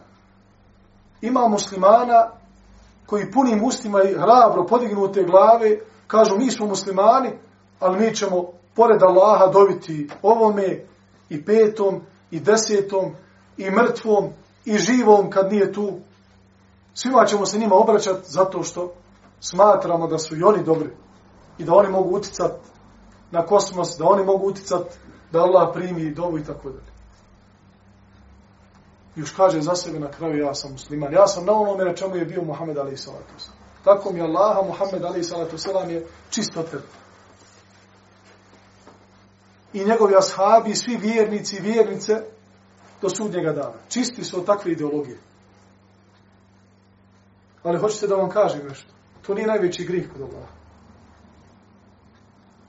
ima 1.22 1.48
muslimana 1.48 2.32
koji 3.06 3.32
punim 3.32 3.64
ustima 3.64 4.04
i 4.04 4.14
hrabro 4.14 4.66
podignute 4.66 5.24
glave 5.24 5.80
kažu 6.08 6.38
mi 6.38 6.52
smo 6.52 6.68
muslimani, 6.68 7.30
ali 7.80 8.00
mi 8.00 8.16
ćemo 8.16 8.46
pored 8.76 9.04
Allaha 9.04 9.48
dobiti 9.48 10.10
ovome 10.22 10.86
i 11.30 11.46
petom 11.46 12.02
i 12.32 12.40
desetom 12.40 13.16
i 13.58 13.70
mrtvom 13.72 14.30
i 14.66 14.78
živom 14.78 15.30
kad 15.30 15.52
nije 15.52 15.74
tu. 15.74 16.00
Svima 16.94 17.26
ćemo 17.26 17.46
se 17.46 17.60
njima 17.60 17.76
obraćati 17.76 18.32
zato 18.32 18.64
što 18.64 18.94
smatramo 19.40 20.08
da 20.08 20.18
su 20.18 20.36
i 20.36 20.44
oni 20.44 20.64
dobri 20.64 20.90
i 21.58 21.64
da 21.64 21.74
oni 21.74 21.90
mogu 21.90 22.16
uticat 22.16 22.52
na 23.32 23.46
kosmos, 23.46 23.98
da 23.98 24.06
oni 24.06 24.24
mogu 24.24 24.48
uticat 24.48 24.98
da 25.32 25.40
Allah 25.40 25.70
primi 25.74 26.12
dovu 26.12 26.40
i 26.40 26.44
tako 26.44 26.70
dalje. 26.70 26.98
I 29.16 29.20
još 29.20 29.32
kaže 29.32 29.62
za 29.62 29.76
sebe 29.76 30.00
na 30.00 30.12
kraju 30.12 30.38
ja 30.38 30.54
sam 30.54 30.72
musliman. 30.72 31.14
Ja 31.14 31.28
sam 31.28 31.46
na 31.46 31.54
onome 31.54 31.86
na 31.86 31.94
čemu 31.96 32.16
je 32.16 32.26
bio 32.26 32.44
Muhammed 32.44 32.78
alaih 32.78 33.00
salatu 33.00 33.34
wasalam. 33.38 33.84
Tako 33.84 34.12
mi 34.12 34.22
Allaha, 34.22 34.62
Muhammed 34.62 35.04
alaih 35.04 35.26
salatu 35.26 35.58
wasalam 35.58 35.90
je 35.90 36.08
čist 36.30 36.58
od. 36.58 36.82
I 39.74 39.86
njegovi 39.86 40.16
ashabi, 40.16 40.76
svi 40.76 40.98
vjernici 40.98 41.56
i 41.56 41.62
vjernice 41.62 42.22
do 43.02 43.10
sudnjega 43.10 43.54
dana. 43.54 43.74
Čisti 43.90 44.24
su 44.24 44.38
od 44.38 44.46
takve 44.46 44.72
ideologije. 44.72 45.18
Ali 47.64 47.80
hoćete 47.80 48.08
da 48.08 48.16
vam 48.16 48.30
kažem 48.30 48.68
nešto. 48.68 48.94
To 49.28 49.34
nije 49.34 49.48
najveći 49.48 49.86
grih 49.86 50.10
kod 50.14 50.22
Allaha. 50.22 50.57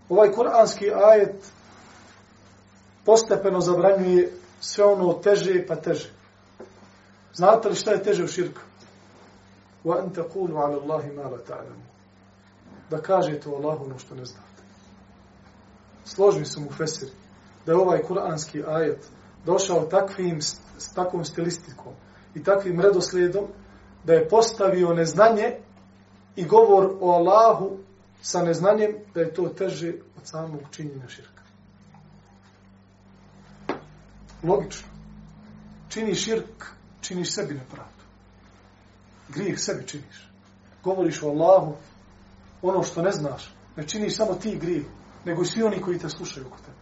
Ovaj 0.09 0.33
kuranski 0.33 0.91
ajet 0.95 1.53
postepeno 3.05 3.61
zabranjuje 3.61 4.33
sve 4.61 4.85
ono 4.85 5.12
teže 5.12 5.67
pa 5.67 5.77
teže. 5.77 6.11
Znate 7.35 7.69
li 7.69 7.75
šta 7.75 7.91
je 7.91 8.03
teže 8.03 8.25
u 8.25 8.29
širku? 8.29 8.61
Wa 9.85 10.03
an 10.03 10.11
taqulu 10.15 10.57
ala 10.57 10.83
Allahi 10.83 11.12
ma 11.12 11.23
la 11.23 11.38
ta'lamu. 11.38 11.85
Da 12.91 12.99
kažete 12.99 13.49
o 13.49 13.54
Allahu 13.54 13.85
ono 13.85 13.99
što 13.99 14.15
ne 14.15 14.25
znate. 14.25 14.63
Složni 16.04 16.45
su 16.45 16.61
mu 16.61 16.71
fesiri 16.71 17.13
da 17.67 17.73
je 17.73 17.78
ovaj 17.78 18.02
kuranski 18.02 18.63
ajet 18.67 19.09
došao 19.47 19.80
takvim, 19.80 20.43
s 20.78 20.95
takvom 20.95 21.25
stilistikom 21.25 21.93
i 22.35 22.43
takvim 22.43 22.80
redoslijedom 22.80 23.45
da 24.04 24.13
je 24.13 24.28
postavio 24.28 24.95
neznanje 24.95 25.56
i 26.37 26.45
govor 26.45 26.91
o 27.00 27.11
Allahu 27.11 27.71
sa 28.23 28.43
neznanjem 28.43 28.97
da 29.15 29.21
je 29.21 29.35
to 29.35 29.49
teže 29.49 29.93
od 30.17 30.26
samog 30.26 30.61
činjenja 30.71 31.09
širka. 31.09 31.43
Logično. 34.43 34.89
Čini 35.89 36.15
širk 36.15 36.65
činiš 37.00 37.35
sebi 37.35 37.54
nepravdu. 37.54 38.04
Grijeh 39.28 39.59
sebi 39.59 39.87
činiš. 39.87 40.28
Govoriš 40.85 41.23
o 41.23 41.28
Allahu, 41.28 41.76
ono 42.63 42.83
što 42.83 43.02
ne 43.02 43.11
znaš, 43.13 43.54
ne 43.76 43.89
činiš 43.89 44.17
samo 44.17 44.35
ti 44.35 44.59
grijeh, 44.59 44.85
nego 45.25 45.43
i 45.43 45.47
svi 45.47 45.63
oni 45.63 45.81
koji 45.81 45.99
te 45.99 46.09
slušaju 46.09 46.47
oko 46.47 46.57
tebe. 46.57 46.78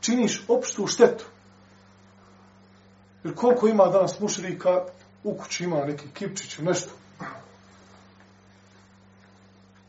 Činiš 0.00 0.44
opštu 0.48 0.86
štetu. 0.86 1.24
Jer 3.24 3.34
koliko 3.34 3.68
ima 3.68 3.86
danas 3.86 4.20
mušrika, 4.20 4.84
u 5.28 5.34
kući 5.34 5.64
ima 5.64 5.84
neki 5.84 6.08
kipčić, 6.14 6.58
nešto. 6.58 6.90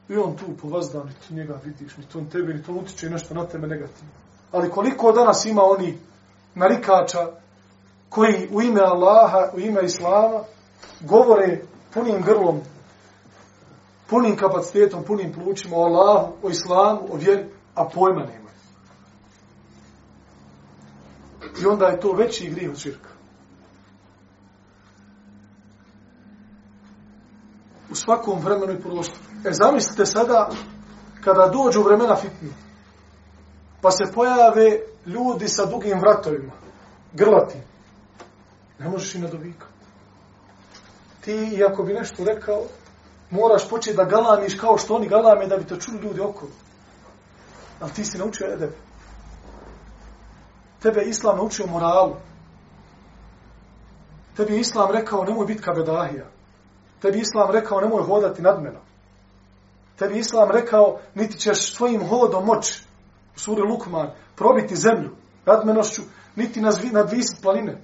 I 0.09 0.17
on 0.17 0.35
tu 0.37 0.45
po 0.61 0.79
ni 1.05 1.13
ti 1.27 1.33
njega 1.33 1.59
vidiš, 1.63 1.97
ni 1.97 2.05
to 2.05 2.19
on 2.19 2.29
tebe, 2.29 2.53
ni 2.53 2.63
to 2.63 2.73
utiče 2.73 3.09
nešto 3.09 3.33
na 3.33 3.45
tebe 3.45 3.67
negativno. 3.67 4.11
Ali 4.51 4.69
koliko 4.69 5.11
danas 5.11 5.45
ima 5.45 5.63
oni 5.63 5.97
narikača 6.55 7.27
koji 8.09 8.49
u 8.51 8.61
ime 8.61 8.81
Allaha, 8.81 9.51
u 9.53 9.59
ime 9.59 9.81
Islama, 9.83 10.43
govore 11.01 11.61
punim 11.93 12.21
grlom, 12.21 12.61
punim 14.09 14.35
kapacitetom, 14.35 15.03
punim 15.03 15.33
plućima 15.33 15.77
o 15.77 15.83
Allahu, 15.83 16.33
o 16.43 16.49
Islamu, 16.49 16.99
o 17.11 17.15
vjeri, 17.15 17.45
a 17.75 17.85
pojma 17.85 18.19
nema. 18.19 18.49
I 21.61 21.65
onda 21.65 21.85
je 21.85 21.99
to 21.99 22.11
veći 22.11 22.49
grih 22.49 22.69
od 22.69 22.77
širka. 22.77 23.09
Svakom 28.09 28.39
vremenu 28.39 28.73
i 28.73 28.81
prostoru. 28.81 29.19
E, 29.45 29.51
zamislite 29.51 30.05
sada, 30.05 30.49
kada 31.23 31.47
dođu 31.47 31.83
vremena 31.83 32.15
fitne, 32.15 32.49
pa 33.81 33.91
se 33.91 34.11
pojave 34.13 34.79
ljudi 35.05 35.47
sa 35.47 35.65
dugim 35.65 35.99
vratovima, 35.99 36.51
grlati. 37.13 37.57
Ne 38.79 38.89
možeš 38.89 39.15
i 39.15 39.19
nadovikati. 39.19 39.73
Ti, 41.21 41.55
iako 41.57 41.83
bi 41.83 41.93
nešto 41.93 42.23
rekao, 42.23 42.63
moraš 43.29 43.69
početi 43.69 43.97
da 43.97 44.03
galamiš 44.03 44.55
kao 44.55 44.77
što 44.77 44.95
oni 44.95 45.07
galame 45.07 45.47
da 45.47 45.57
bi 45.57 45.67
te 45.67 45.79
čuli 45.79 45.97
ljudi 45.97 46.21
okolo. 46.21 46.51
Ali 47.79 47.91
ti 47.91 48.05
si 48.05 48.17
naučio 48.17 48.53
edeb. 48.53 48.71
Tebe 50.81 51.01
je 51.01 51.09
Islam 51.09 51.37
naučio 51.37 51.67
moralu. 51.67 52.15
Tebi 54.37 54.53
je 54.53 54.59
Islam 54.59 54.91
rekao 54.91 55.23
nemoj 55.23 55.45
biti 55.45 55.61
kabedahija. 55.61 56.38
Tebi 57.01 57.19
Islam 57.19 57.51
rekao 57.51 57.81
nemoj 57.81 58.03
hodati 58.03 58.41
nadmeno. 58.41 58.79
Tebi 59.97 60.19
Islam 60.19 60.51
rekao 60.51 60.99
niti 61.15 61.37
ćeš 61.37 61.75
svojim 61.75 62.07
hodom 62.07 62.45
moći 62.45 62.83
u 63.35 63.39
suri 63.39 63.61
Lukman, 63.61 64.11
probiti 64.35 64.75
zemlju, 64.75 65.09
nadmenošću, 65.45 66.01
niti 66.35 66.61
nadvisiti 66.91 67.41
planine. 67.41 67.81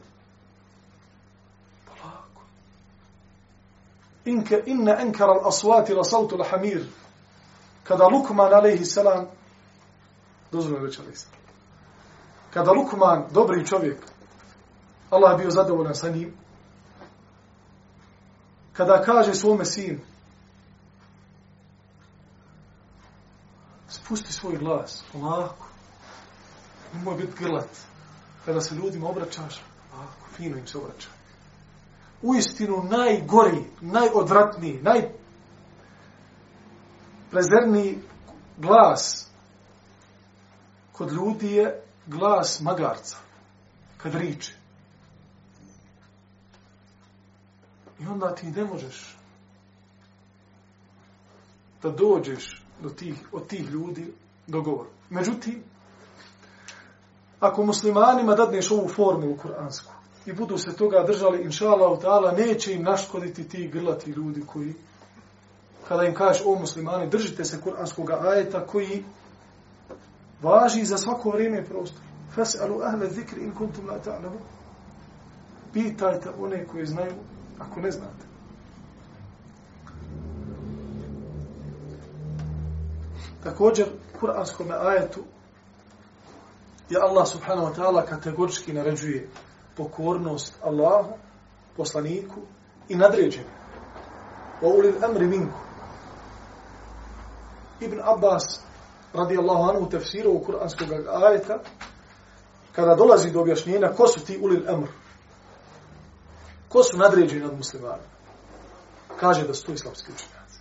Polako. 1.85 2.41
Inke, 4.25 4.63
inne 4.65 4.97
enkara 4.99 5.33
l'aswati 5.33 5.95
la 5.95 6.03
sautu 6.03 6.37
la 6.37 6.45
hamir. 6.45 6.85
Kada 7.83 8.07
Lukman, 8.07 8.53
alaihi 8.53 8.85
salam, 8.85 9.25
dozvoljeno 10.51 10.85
već, 10.85 10.99
alaihi 10.99 11.17
selam. 11.17 11.39
Kada 12.53 12.71
Lukman, 12.71 13.25
dobri 13.31 13.65
čovjek, 13.65 13.97
Allah 15.09 15.31
je 15.31 15.37
bio 15.37 15.51
zadovoljan 15.51 15.95
sa 15.95 16.09
njim, 16.09 16.33
kada 18.77 19.01
kaže 19.01 19.33
svome 19.33 19.65
sinu, 19.65 19.99
spusti 23.89 24.33
svoj 24.33 24.57
glas, 24.57 25.03
polako. 25.11 25.67
Nemoj 26.93 27.15
biti 27.15 27.43
grlat. 27.43 27.69
Kada 28.45 28.61
se 28.61 28.75
ljudima 28.75 29.09
obraćaš, 29.09 29.61
polako, 29.91 30.27
fino 30.35 30.57
im 30.57 30.67
se 30.67 30.77
obraća. 30.77 31.07
U 32.21 32.35
istinu 32.35 32.83
najgori, 32.83 33.65
najodvratniji, 33.81 34.79
naj 34.81 35.09
prezerniji 37.31 37.99
glas 38.57 39.27
kod 40.91 41.11
ljudi 41.11 41.51
je 41.51 41.83
glas 42.05 42.61
magarca. 42.61 43.17
Kad 43.97 44.15
riče. 44.15 44.64
I 47.99 48.07
onda 48.07 48.35
ti 48.35 48.47
ne 48.47 48.65
možeš 48.65 49.17
da 51.83 51.89
dođeš 51.89 52.63
do 52.81 52.89
tih, 52.89 53.15
od 53.31 53.47
tih 53.47 53.69
ljudi 53.69 54.13
dogovor. 54.47 54.87
Međutim, 55.09 55.63
ako 57.39 57.63
muslimanima 57.63 58.35
dadneš 58.35 58.71
ovu 58.71 58.87
formulu 58.87 59.37
kuransku 59.37 59.93
i 60.25 60.33
budu 60.33 60.57
se 60.57 60.75
toga 60.75 61.03
držali, 61.07 61.43
inša 61.43 61.69
Allah, 61.69 61.99
ta'ala, 61.99 62.37
neće 62.37 62.73
im 62.73 62.83
naškoditi 62.83 63.47
ti 63.49 63.67
grlati 63.67 64.11
ljudi 64.11 64.43
koji, 64.47 64.73
kada 65.87 66.03
im 66.03 66.13
kažeš 66.13 66.43
o 66.45 66.55
muslimani, 66.59 67.09
držite 67.09 67.45
se 67.45 67.61
kuranskog 67.61 68.11
ajeta 68.11 68.67
koji 68.67 69.03
važi 70.41 70.85
za 70.85 70.97
svako 70.97 71.29
vrijeme 71.29 71.59
i 71.59 71.65
prostor. 71.65 72.01
Fas'alu 72.35 72.83
ahle 72.83 73.09
zikri 73.09 73.43
in 73.43 73.51
kuntum 73.51 73.87
la 73.87 73.99
ta'lamu. 74.05 74.39
Pitajte 75.73 76.29
one 76.39 76.65
koji 76.65 76.85
znaju, 76.85 77.13
ako 77.59 77.81
ne 77.81 77.91
znate. 77.91 78.25
Također, 83.43 83.87
kuranskom 84.19 84.67
ajetu 84.71 85.23
je 86.89 86.97
Allah 87.01 87.27
subhanahu 87.27 87.67
wa 87.67 87.75
ta'ala 87.75 88.05
kategorički 88.05 88.73
naređuje 88.73 89.29
pokornost 89.77 90.53
Allahu, 90.63 91.13
poslaniku 91.77 92.41
i 92.89 92.95
nadređenju. 92.95 93.49
Wa 94.61 94.77
ulil 94.77 95.05
amri 95.05 95.27
minku. 95.27 95.59
Ibn 97.79 97.99
Abbas 98.03 98.61
radijallahu 99.13 99.63
anhu 99.63 99.89
tefsiru 99.89 100.31
u 100.31 100.39
kuranskog 100.39 100.87
ajeta 100.91 101.59
kada 102.71 102.95
dolazi 102.95 103.31
do 103.31 103.41
objašnjenja 103.41 103.93
ko 103.97 104.07
su 104.07 104.25
ti 104.25 104.39
ulil 104.41 104.69
amr 104.69 104.87
ko 106.75 106.83
su 106.83 106.97
nadređeni 106.97 107.41
nad 107.41 107.57
muslimanima 107.57 108.09
kaže 109.19 109.47
da 109.47 109.53
su 109.53 109.65
to 109.65 109.71
islamski 109.71 110.11
učenjaci. 110.11 110.59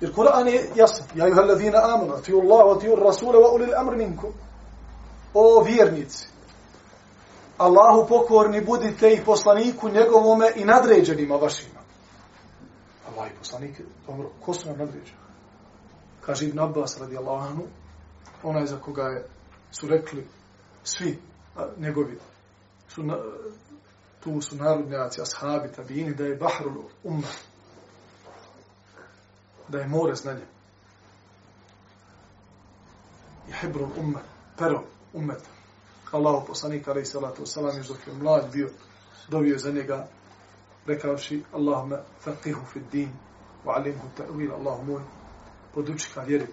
Jer 0.00 0.14
Kur'an 0.14 0.48
je 0.48 0.70
jasan 0.76 1.06
ja 1.14 1.26
juha 1.26 1.40
alladhina 1.40 1.78
amanu 1.84 2.22
ti 2.22 2.32
Allah 2.32 2.66
wa 2.66 2.80
ti 2.80 2.86
rasule 3.04 3.38
wa 3.38 3.54
ulil 3.54 3.74
amr 3.76 3.96
minkum. 3.96 4.32
O 5.34 5.62
vjernici 5.62 6.28
Allahu 7.58 8.08
pokorni 8.08 8.64
budite 8.64 9.12
i 9.12 9.24
poslaniku 9.24 9.88
njegovome 9.88 10.52
i 10.56 10.64
nadređenima 10.64 11.36
vašima. 11.36 11.80
Allah 13.08 13.32
i 13.32 13.38
poslanik 13.38 13.80
dobro, 14.06 14.30
ko 14.44 14.54
su 14.54 14.68
nam 14.68 14.78
nadređeni? 14.78 15.18
Kaže 16.20 16.46
Ibn 16.46 16.58
Abbas 16.58 17.00
radijallahu 17.00 17.46
anhu, 17.46 17.62
onaj 18.42 18.66
za 18.66 18.78
koga 18.78 19.02
je, 19.02 19.26
su 19.70 19.88
rekli 19.88 20.26
svi 20.84 21.18
a, 21.56 21.68
njegovi, 21.78 22.18
su 22.94 23.02
na, 23.02 23.16
tu 24.20 24.40
su 24.40 24.56
narodnjaci, 24.56 25.20
ashabi, 25.20 25.72
tabini, 25.72 26.14
da 26.14 26.24
je 26.24 26.36
bahrul 26.36 26.84
umma, 27.04 27.28
da 29.68 29.78
je 29.78 29.88
more 29.88 30.14
znanje. 30.14 30.46
I 33.48 33.52
hebrul 33.52 33.88
umma, 33.98 34.20
pero 34.58 34.84
umeta. 35.12 35.50
Allahu 36.12 36.46
poslanik, 36.46 36.88
alaih 36.88 37.08
salatu 37.08 37.42
wasalam, 37.42 37.76
još 37.76 37.88
dok 37.88 38.06
je 38.06 38.12
mlad 38.12 38.52
bio, 38.52 38.70
dobio 39.28 39.58
za 39.58 39.70
njega, 39.70 40.08
rekavši, 40.86 41.42
Allahumma 41.52 41.98
faqihu 42.24 42.64
fi 42.72 42.80
din, 42.92 43.12
wa 43.64 43.76
alimhu 43.76 44.08
ta'wil, 44.16 44.52
Allahu 44.52 44.84
moj, 44.84 45.02
poduči 45.74 46.10
ga 46.14 46.20
vjeri 46.20 46.46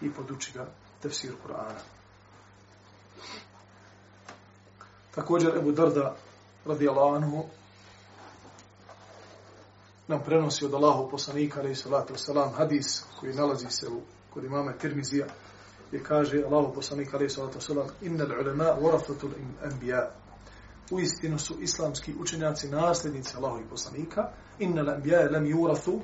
i 0.00 0.12
poduči 0.12 0.52
ga 0.54 0.66
tefsir 1.02 1.32
Kur'ana. 1.46 1.80
Također 5.18 5.56
Ebu 5.56 5.72
Darda 5.72 6.14
radijallahu 6.66 7.14
anhu 7.14 7.44
nam 10.08 10.20
prenosi 10.24 10.64
od 10.64 10.74
Allahu 10.74 11.10
poslanika 11.10 11.60
alaihi 11.60 11.74
salatu 11.74 12.14
wasalam 12.14 12.52
hadis 12.56 13.04
koji 13.20 13.34
nalazi 13.34 13.66
se 13.70 13.88
u, 13.88 14.00
kod 14.34 14.44
imama 14.44 14.72
Tirmizija 14.72 15.26
gdje 15.88 16.02
kaže 16.02 16.42
Allahu 16.44 16.74
poslanika 16.74 17.16
alaihi 17.16 17.30
salatu 17.30 17.58
wasalam 17.58 17.88
innal 18.02 18.40
ulema 18.40 18.64
warafatul 18.64 19.30
anbiya. 19.64 20.10
U 20.90 21.00
istinu 21.00 21.38
su 21.38 21.54
islamski 21.60 22.14
učenjaci 22.20 22.68
nasljednici 22.68 23.36
Allahovih 23.36 23.66
poslanika. 23.70 24.30
Innal 24.58 24.88
anbiya 24.88 25.30
lam 25.30 25.44
yurathu 25.44 26.00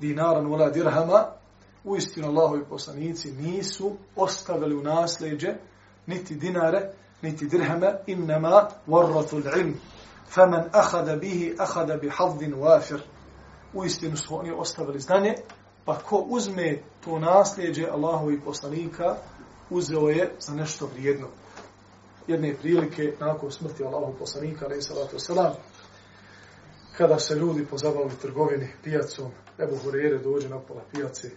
dinaran 0.00 0.46
wala 0.46 0.72
dirhama. 0.72 1.26
U 1.84 1.96
istinu 1.96 2.28
Allahovi 2.28 2.64
poslanici 2.64 3.32
nisu 3.32 3.96
ostavili 4.16 4.74
u 4.76 4.82
nasljeđe 4.82 5.54
niti 6.06 6.34
dinare, 6.34 6.92
niti 7.22 7.46
dirhama, 7.46 7.92
innama 8.06 8.68
warratul 8.86 9.46
ilm. 9.58 9.74
Faman 10.28 10.70
ahada 10.72 11.16
bihi, 11.16 11.54
ahada 11.58 11.96
bi 11.96 12.08
haddin 12.08 12.54
wafir. 12.54 13.00
U 13.74 13.84
istinu 13.84 14.16
su 14.16 14.38
oni 14.38 14.50
ostavili 14.50 15.00
znanje, 15.00 15.34
pa 15.84 15.98
ko 15.98 16.24
uzme 16.28 16.82
to 17.04 17.18
nasljeđe 17.18 17.86
Allahovi 17.86 18.40
poslanika, 18.40 19.16
uzeo 19.70 20.08
je 20.08 20.32
za 20.38 20.54
nešto 20.54 20.86
vrijedno. 20.86 21.28
Jedne 22.26 22.54
prilike, 22.54 23.12
nakon 23.20 23.50
smrti 23.50 23.84
Allahovi 23.84 24.18
poslanika, 24.18 24.64
alaih 24.64 24.82
salatu 24.82 25.16
wasalam, 25.16 25.52
kada 26.96 27.18
se 27.18 27.34
ljudi 27.34 27.66
pozabavili 27.66 28.16
trgovini 28.22 28.68
pijacom, 28.84 29.30
Ebu 29.58 29.76
Hurere 29.76 30.18
dođe 30.18 30.48
na 30.48 30.58
pola 30.58 30.82
pijace, 30.92 31.30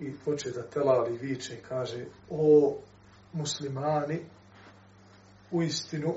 i 0.00 0.12
poče 0.24 0.50
da 0.50 0.62
telali 0.62 1.18
viče 1.18 1.54
i 1.54 1.62
kaže 1.68 2.04
o 2.30 2.76
muslimani 3.32 4.20
u 5.50 5.62
istinu 5.62 6.14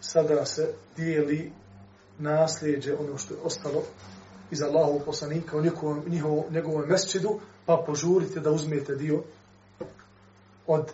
sada 0.00 0.44
se 0.44 0.74
dijeli 0.96 1.52
nasljeđe 2.18 2.94
ono 2.94 3.18
što 3.18 3.34
je 3.34 3.40
ostalo 3.40 3.82
iz 4.50 4.62
Allahov 4.62 4.98
poslanika 5.04 5.56
u 5.56 5.62
njegovom, 5.62 6.02
njihovom, 6.08 6.44
njegovom 6.50 6.88
mesčidu 6.88 7.40
pa 7.66 7.84
požurite 7.86 8.40
da 8.40 8.50
uzmete 8.50 8.94
dio 8.94 9.22
od 10.66 10.92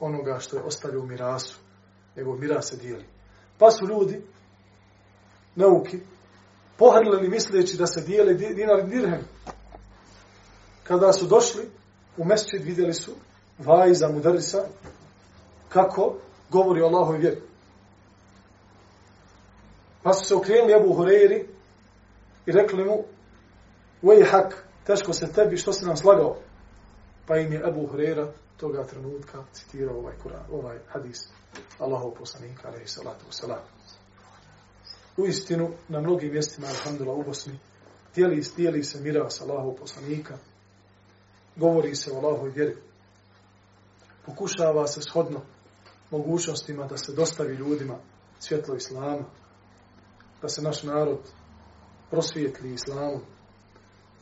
onoga 0.00 0.38
što 0.38 0.56
je 0.56 0.62
ostavio 0.62 1.00
u 1.00 1.06
mirasu. 1.06 1.58
Njegov 2.16 2.38
miras 2.38 2.68
se 2.68 2.76
dijeli. 2.76 3.04
Pa 3.58 3.70
su 3.70 3.86
ljudi 3.86 4.22
nauki 5.54 6.00
pohrlili 6.76 7.28
misleći 7.28 7.76
da 7.76 7.86
se 7.86 8.00
dijeli 8.00 8.34
dinar 8.34 8.86
dirhem. 8.86 9.20
Kada 10.82 11.12
su 11.12 11.26
došli 11.26 11.62
u 12.16 12.24
mesčid, 12.24 12.62
vidjeli 12.62 12.94
su 12.94 13.12
vajza 13.58 14.08
mudarisa 14.08 14.64
kako 15.68 16.16
govori 16.50 16.82
o 16.82 16.86
Allahoj 16.86 17.18
vjeri. 17.18 17.42
Pa 20.02 20.12
su 20.12 20.24
se 20.24 20.34
okrenuli 20.34 20.74
Abu 20.74 20.94
Hureyri 20.94 21.46
i 22.46 22.52
rekli 22.52 22.84
mu 22.84 23.04
Wej 24.02 24.24
hak, 24.30 24.64
teško 24.86 25.12
se 25.12 25.32
tebi, 25.32 25.56
što 25.56 25.72
si 25.72 25.84
nam 25.84 25.96
slagao? 25.96 26.36
Pa 27.26 27.36
im 27.36 27.52
je 27.52 27.64
Abu 27.64 27.86
Hureyra 27.86 28.28
toga 28.56 28.84
trenutka 28.84 29.44
citirao 29.52 29.98
ovaj, 29.98 30.14
Kur'an, 30.22 30.44
ovaj 30.52 30.78
hadis 30.88 31.28
Allahov 31.78 32.14
poslanika, 32.14 32.68
alaihi 32.68 32.86
salatu 32.86 33.24
wasalam. 33.30 33.60
U 35.16 35.26
istinu, 35.26 35.70
na 35.88 36.00
mnogim 36.00 36.32
mjestima, 36.32 36.66
alhamdulillah, 36.66 37.18
u 37.18 37.22
Bosni, 37.22 37.58
dijeli, 38.14 38.42
dijeli 38.56 38.84
se 38.84 39.00
miras 39.00 39.40
Allahov 39.40 39.74
poslanika, 39.74 40.38
govori 41.56 41.96
se 41.96 42.12
o 42.12 42.16
Allahoj 42.16 42.50
vjeri. 42.50 42.76
Pokušava 44.26 44.86
se 44.86 45.00
shodno 45.02 45.40
mogućnostima 46.10 46.86
da 46.86 46.96
se 46.96 47.12
dostavi 47.12 47.54
ljudima 47.54 47.98
svjetlo 48.38 48.74
Islama, 48.74 49.24
da 50.42 50.48
se 50.48 50.62
naš 50.62 50.82
narod 50.82 51.18
prosvijetli 52.10 52.74
Islamom, 52.74 53.20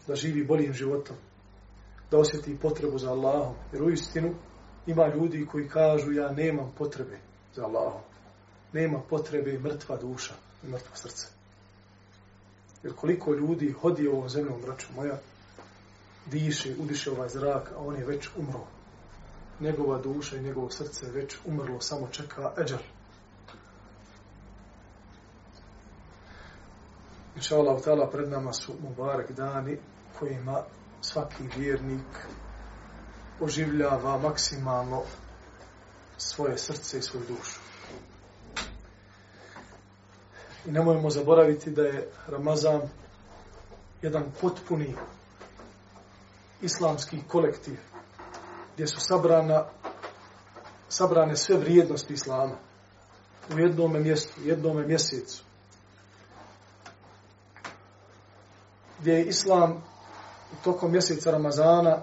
da 0.07 0.14
živi 0.14 0.44
boljim 0.44 0.72
životom, 0.72 1.16
da 2.11 2.18
osjeti 2.18 2.59
potrebu 2.59 2.99
za 2.99 3.11
Allahom. 3.11 3.55
Jer 3.72 3.83
u 3.83 3.90
istinu 3.90 4.35
ima 4.87 5.07
ljudi 5.14 5.46
koji 5.46 5.68
kažu 5.68 6.12
ja 6.12 6.33
nemam 6.33 6.72
potrebe 6.79 7.18
za 7.55 7.64
Allahom. 7.64 8.01
Nema 8.72 9.01
potrebe 9.11 9.59
mrtva 9.59 9.96
duša 9.96 10.35
i 10.64 10.66
mrtvo 10.66 10.90
srce. 10.94 11.27
Jer 12.83 12.94
koliko 12.94 13.35
ljudi 13.35 13.72
hodi 13.72 14.09
ovom 14.09 14.29
zemljom, 14.29 14.61
braću 14.62 14.87
moja, 14.96 15.18
diše, 16.27 16.75
udiše 16.79 17.11
ovaj 17.11 17.29
zrak, 17.29 17.72
a 17.77 17.79
on 17.79 17.96
je 17.96 18.05
već 18.05 18.29
umro. 18.37 18.66
Njegova 19.61 19.99
duša 19.99 20.37
i 20.37 20.42
njegovo 20.42 20.71
srce 20.71 21.11
već 21.11 21.37
umrlo, 21.45 21.81
samo 21.81 22.09
čeka 22.09 22.53
eđar. 22.62 22.83
Inša 27.37 27.57
Allah, 27.57 27.83
tala, 27.85 28.11
pred 28.11 28.29
nama 28.29 28.53
su 28.53 28.73
Mubarek 28.83 29.33
dani 29.33 29.79
kojima 30.19 30.62
svaki 31.01 31.42
vjernik 31.57 32.27
oživljava 33.40 34.19
maksimalno 34.19 35.03
svoje 36.16 36.59
srce 36.59 36.99
i 36.99 37.03
svoju 37.03 37.25
dušu. 37.29 37.61
I 40.66 40.71
nemojmo 40.71 41.11
zaboraviti 41.11 41.71
da 41.71 41.83
je 41.83 42.09
Ramazan 42.27 42.81
jedan 44.03 44.33
potpuni 44.40 44.95
islamski 46.62 47.21
kolektiv 47.29 47.79
gdje 48.76 48.86
su 48.86 49.00
sabrana 49.00 49.64
sabrane 50.88 51.36
sve 51.36 51.56
vrijednosti 51.56 52.12
islama 52.12 52.54
u 53.54 53.58
jednom 53.58 54.02
mjestu, 54.02 54.40
u 54.40 54.48
jednom 54.48 54.86
mjesecu 54.86 55.42
gdje 59.00 59.12
je 59.12 59.26
islam 59.26 59.72
u 60.52 60.64
tokom 60.64 60.92
mjeseca 60.92 61.30
Ramazana 61.30 62.02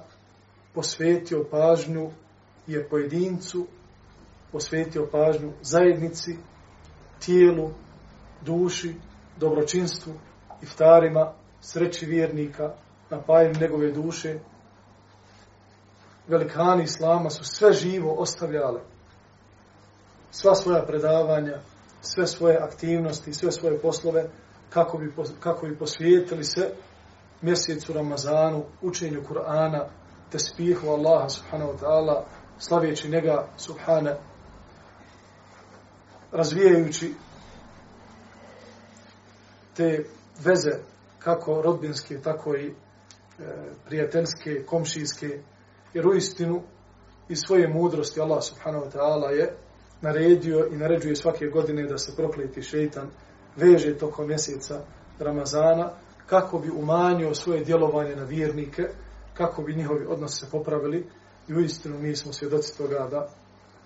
posvetio 0.73 1.45
pažnju 1.51 2.11
je 2.67 2.89
pojedincu 2.89 3.67
posvetio 4.51 5.07
pažnju 5.11 5.53
zajednici, 5.61 6.37
tijelu, 7.25 7.69
duši, 8.41 8.95
dobročinstvu, 9.37 10.13
iftarima, 10.61 11.33
sreći 11.61 12.05
vjernika, 12.05 12.75
napajanju 13.09 13.59
njegove 13.59 13.91
duše. 13.91 14.39
Velikani 16.27 16.83
Islama 16.83 17.29
su 17.29 17.43
sve 17.43 17.73
živo 17.73 18.13
ostavljali. 18.13 18.79
Sva 20.31 20.55
svoja 20.55 20.85
predavanja, 20.85 21.59
sve 22.01 22.27
svoje 22.27 22.57
aktivnosti, 22.57 23.33
sve 23.33 23.51
svoje 23.51 23.79
poslove, 23.79 24.29
kako 24.69 24.97
bi, 24.97 25.13
kako 25.39 25.65
bi 25.65 25.77
posvijetili 25.77 26.43
se 26.43 26.73
mjesecu 27.41 27.93
Ramazanu, 27.93 28.63
učenju 28.81 29.23
Kur'ana, 29.29 29.85
te 30.31 30.39
spihu 30.39 30.87
Allaha 30.87 31.29
subhanahu 31.29 31.71
wa 31.71 31.79
ta'ala, 31.79 32.23
slavijeći 32.59 33.09
njega 33.09 33.47
subhana, 33.57 34.15
razvijajući 36.31 37.13
te 39.75 40.05
veze 40.43 40.71
kako 41.19 41.61
rodbinske, 41.61 42.21
tako 42.21 42.55
i 42.55 42.67
e, 42.67 42.73
prijateljske, 43.85 44.65
komšijske, 44.65 45.39
jer 45.93 46.07
u 46.07 46.15
istinu 46.15 46.61
i 47.29 47.35
svoje 47.35 47.67
mudrosti 47.67 48.21
Allah 48.21 48.43
subhanahu 48.43 48.85
wa 48.85 48.91
ta'ala 48.91 49.29
je 49.29 49.53
naredio 50.01 50.67
i 50.71 50.77
naređuje 50.77 51.15
svake 51.15 51.47
godine 51.47 51.83
da 51.83 51.97
se 51.97 52.15
prokleti 52.15 52.61
šeitan 52.61 53.09
veže 53.55 53.97
tokom 53.97 54.27
mjeseca 54.27 54.81
Ramazana 55.19 55.89
kako 56.25 56.59
bi 56.59 56.69
umanjio 56.69 57.35
svoje 57.35 57.63
djelovanje 57.63 58.15
na 58.15 58.23
vjernike, 58.23 58.83
kako 59.33 59.61
bi 59.61 59.75
njihovi 59.75 60.05
odnosi 60.05 60.39
se 60.39 60.51
popravili 60.51 61.09
i 61.47 61.53
u 61.53 61.59
istinu 61.59 61.99
mi 61.99 62.15
smo 62.15 62.33
svjedoci 62.33 62.77
toga 62.77 63.07
da 63.11 63.29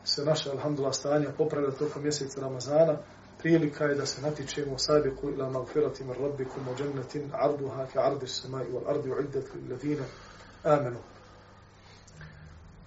se 0.04 0.26
naša 0.26 0.52
alhamdulillah 0.52 0.96
stanja 0.96 1.30
popravila 1.38 1.72
tokom 1.72 2.04
mjeseca 2.04 2.41
Ramazana, 2.41 2.98
prilika 3.39 3.84
je 3.84 3.96
da 3.96 4.06
se 4.06 4.22
natičemo 4.22 4.74
u 4.74 4.78
sabiku 4.78 5.30
ila 5.30 5.50
magfirati 5.50 6.04
mar 6.04 6.17
rabbikum 6.22 6.63
wa 6.67 6.78
džennetin 6.78 7.30
arduha 7.34 7.86
ka 7.93 8.00
ardiš 8.00 8.32
sema 8.32 8.63
i 8.63 8.72
wal 8.72 8.89
ardi 8.89 9.12
uiddat 9.12 9.43
li 9.56 9.70
ladine 9.70 10.04
amenu. 10.63 11.00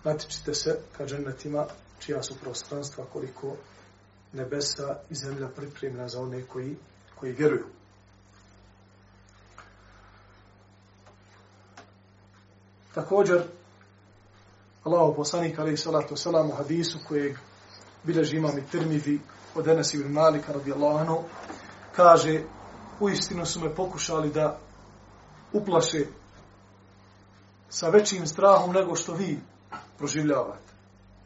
Natičite 0.05 0.55
se 0.55 0.79
ka 0.97 1.07
džennetima 1.07 1.67
čija 1.99 2.23
su 2.23 2.35
prostranstva 2.43 3.05
koliko 3.13 3.57
nebesa 4.33 4.97
i 5.11 5.15
zemlja 5.15 5.49
pripremna 5.49 6.09
za 6.09 6.21
one 6.21 6.43
koji, 6.43 6.77
koji 7.15 7.33
vjeruju. 7.33 7.67
Također, 12.95 13.43
Allah 14.85 15.13
poslanik 15.17 15.59
alaih 15.59 15.81
salatu 15.81 16.17
salam 16.17 16.51
u 16.51 16.55
hadisu 16.55 16.99
kojeg 17.09 17.37
bileži 18.05 18.37
imam 18.37 18.59
i 18.59 18.67
Tirmidi 18.71 19.21
od 19.55 19.69
Enes 19.69 19.95
ibn 19.95 20.13
Malika 20.13 20.53
radijallahu 20.53 20.99
anhu, 20.99 21.23
kaže, 21.97 22.43
u 23.01 23.11
istinu 23.11 23.47
su 23.47 23.61
me 23.61 23.75
pokušali 23.75 24.31
da 24.31 24.59
uplaše 25.53 26.07
sa 27.69 27.89
većim 27.89 28.27
strahom 28.27 28.73
nego 28.73 28.97
što 28.97 29.15
vi 29.15 29.41
proživljavate, 30.01 30.73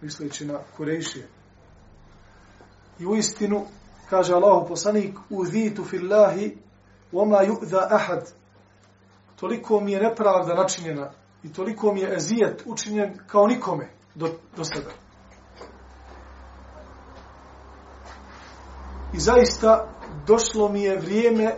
misleći 0.00 0.44
na 0.44 0.58
Kurejšije. 0.76 1.28
I 2.98 3.06
u 3.06 3.14
istinu, 3.14 3.66
kaže 4.10 4.34
Allah 4.34 4.64
poslanik, 4.68 5.18
uzitu 5.30 5.84
fillahi, 5.84 6.56
oma 7.12 7.36
ju'da 7.36 7.86
ahad, 7.90 8.32
toliko 9.36 9.80
mi 9.80 9.92
je 9.92 10.02
nepravda 10.02 10.54
načinjena 10.54 11.10
i 11.42 11.52
toliko 11.52 11.92
mi 11.92 12.00
je 12.00 12.14
ezijet 12.16 12.62
učinjen 12.66 13.18
kao 13.26 13.46
nikome 13.46 13.90
do, 14.14 14.28
do 14.56 14.64
sada. 14.64 14.90
I 19.12 19.20
zaista 19.20 19.88
došlo 20.26 20.68
mi 20.68 20.82
je 20.82 20.98
vrijeme 20.98 21.54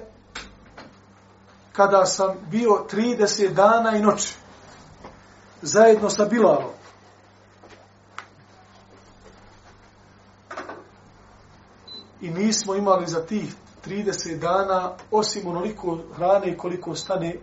kada 1.72 2.05
sam 2.05 2.37
bio 2.50 2.87
30 2.92 3.55
dana 3.55 3.96
i 3.96 4.02
noći 4.02 4.35
zajedno 5.62 6.11
sa 6.11 6.24
Bilalom. 6.24 6.86
I 12.20 12.31
nismo 12.31 12.74
imali 12.74 13.07
za 13.07 13.26
tih 13.26 13.55
30 13.87 14.38
dana 14.38 14.92
osim 15.11 15.46
onoliko 15.46 15.98
hrane 16.16 16.57
koliko 16.57 16.94
stane 16.94 17.37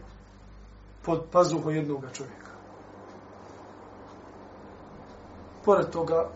pod 1.05 1.23
pazuho 1.31 1.69
jednog 1.69 2.05
čovjeka. 2.13 2.51
Pored 5.65 5.89
toga, 5.89 6.29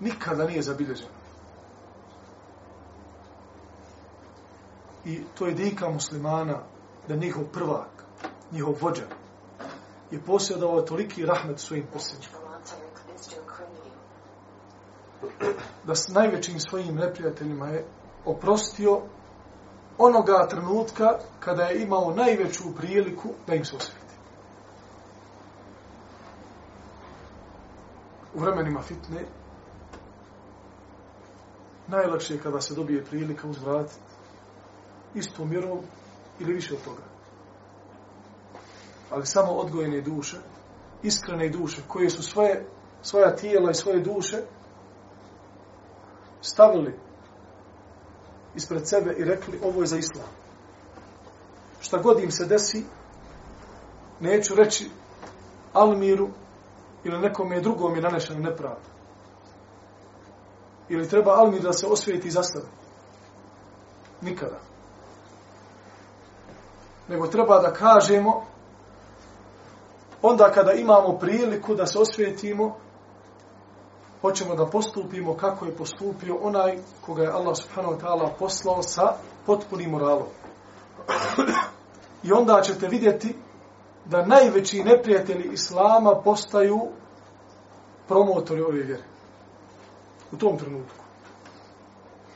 nikada 0.00 0.46
nije 0.46 0.62
zabilježeno. 0.62 1.18
I 5.04 5.20
to 5.38 5.46
je 5.46 5.54
dika 5.54 5.90
muslimana 5.90 6.58
da 7.08 7.16
njihov 7.16 7.44
prvak, 7.44 8.04
njihov 8.52 8.74
vođa, 8.80 9.06
je 10.10 10.20
posjedovao 10.20 10.82
toliki 10.82 11.26
rahmet 11.26 11.60
svojim 11.60 11.86
posljednjima. 11.92 12.38
Da 15.88 15.94
s 15.94 16.08
najvećim 16.08 16.60
svojim 16.60 16.94
neprijateljima 16.94 17.68
je 17.68 17.84
oprostio 18.24 19.00
onoga 19.98 20.46
trenutka 20.50 21.18
kada 21.40 21.62
je 21.62 21.82
imao 21.82 22.14
najveću 22.14 22.62
priliku 22.76 23.28
da 23.46 23.54
im 23.54 23.64
se 23.64 23.76
osvijeti. 23.76 24.14
U 28.34 28.40
vremenima 28.40 28.82
fitne 28.82 29.24
najlakše 31.86 32.34
je 32.34 32.40
kada 32.40 32.60
se 32.60 32.74
dobije 32.74 33.04
prilika 33.04 33.48
uzvratiti 33.48 34.00
istom 35.14 35.50
mjerom 35.50 35.78
ili 36.40 36.52
više 36.52 36.74
od 36.74 36.84
toga. 36.84 37.02
Ali 39.10 39.26
samo 39.26 39.52
odgojene 39.52 40.00
duše, 40.00 40.36
iskrene 41.02 41.48
duše, 41.48 41.82
koje 41.88 42.10
su 42.10 42.22
svoje, 42.22 42.66
svoja 43.02 43.36
tijela 43.36 43.70
i 43.70 43.74
svoje 43.74 44.00
duše 44.00 44.42
stavili 46.40 46.98
ispred 48.54 48.88
sebe 48.88 49.14
i 49.18 49.24
rekli 49.24 49.60
ovo 49.64 49.80
je 49.80 49.86
za 49.86 49.96
islam. 49.96 50.28
Šta 51.80 51.98
god 51.98 52.20
im 52.20 52.30
se 52.30 52.46
desi, 52.46 52.84
neću 54.20 54.54
reći 54.54 54.90
Almiru 55.72 56.28
ili 57.04 57.18
nekom 57.18 57.52
je 57.52 57.60
drugom 57.60 57.94
je 57.94 58.02
nanešena 58.02 58.40
nepravda. 58.40 58.88
Ili 60.88 61.08
treba 61.08 61.32
Almir 61.32 61.62
da 61.62 61.72
se 61.72 61.86
osvijeti 61.86 62.30
za 62.30 62.42
sebe. 62.42 62.66
Nikada. 64.20 64.58
Nego 67.08 67.26
treba 67.26 67.60
da 67.60 67.72
kažemo 67.72 68.46
onda 70.22 70.52
kada 70.52 70.72
imamo 70.72 71.18
priliku 71.18 71.74
da 71.74 71.86
se 71.86 71.98
osvijetimo 71.98 72.76
hoćemo 74.20 74.54
da 74.54 74.66
postupimo 74.66 75.36
kako 75.36 75.66
je 75.66 75.76
postupio 75.76 76.38
onaj 76.42 76.78
koga 77.06 77.22
je 77.22 77.28
Allah 77.28 77.56
subhanahu 77.56 77.94
wa 77.94 78.00
ta'ala 78.00 78.30
poslao 78.38 78.82
sa 78.82 79.12
potpunim 79.46 79.90
moralom. 79.90 80.26
I 82.26 82.32
onda 82.32 82.60
ćete 82.62 82.88
vidjeti 82.88 83.34
da 84.04 84.26
najveći 84.26 84.84
neprijatelji 84.84 85.50
Islama 85.52 86.20
postaju 86.24 86.80
promotori 88.08 88.62
ove 88.62 88.82
vjere. 88.82 89.02
U 90.32 90.36
tom 90.36 90.58
trenutku. 90.58 90.94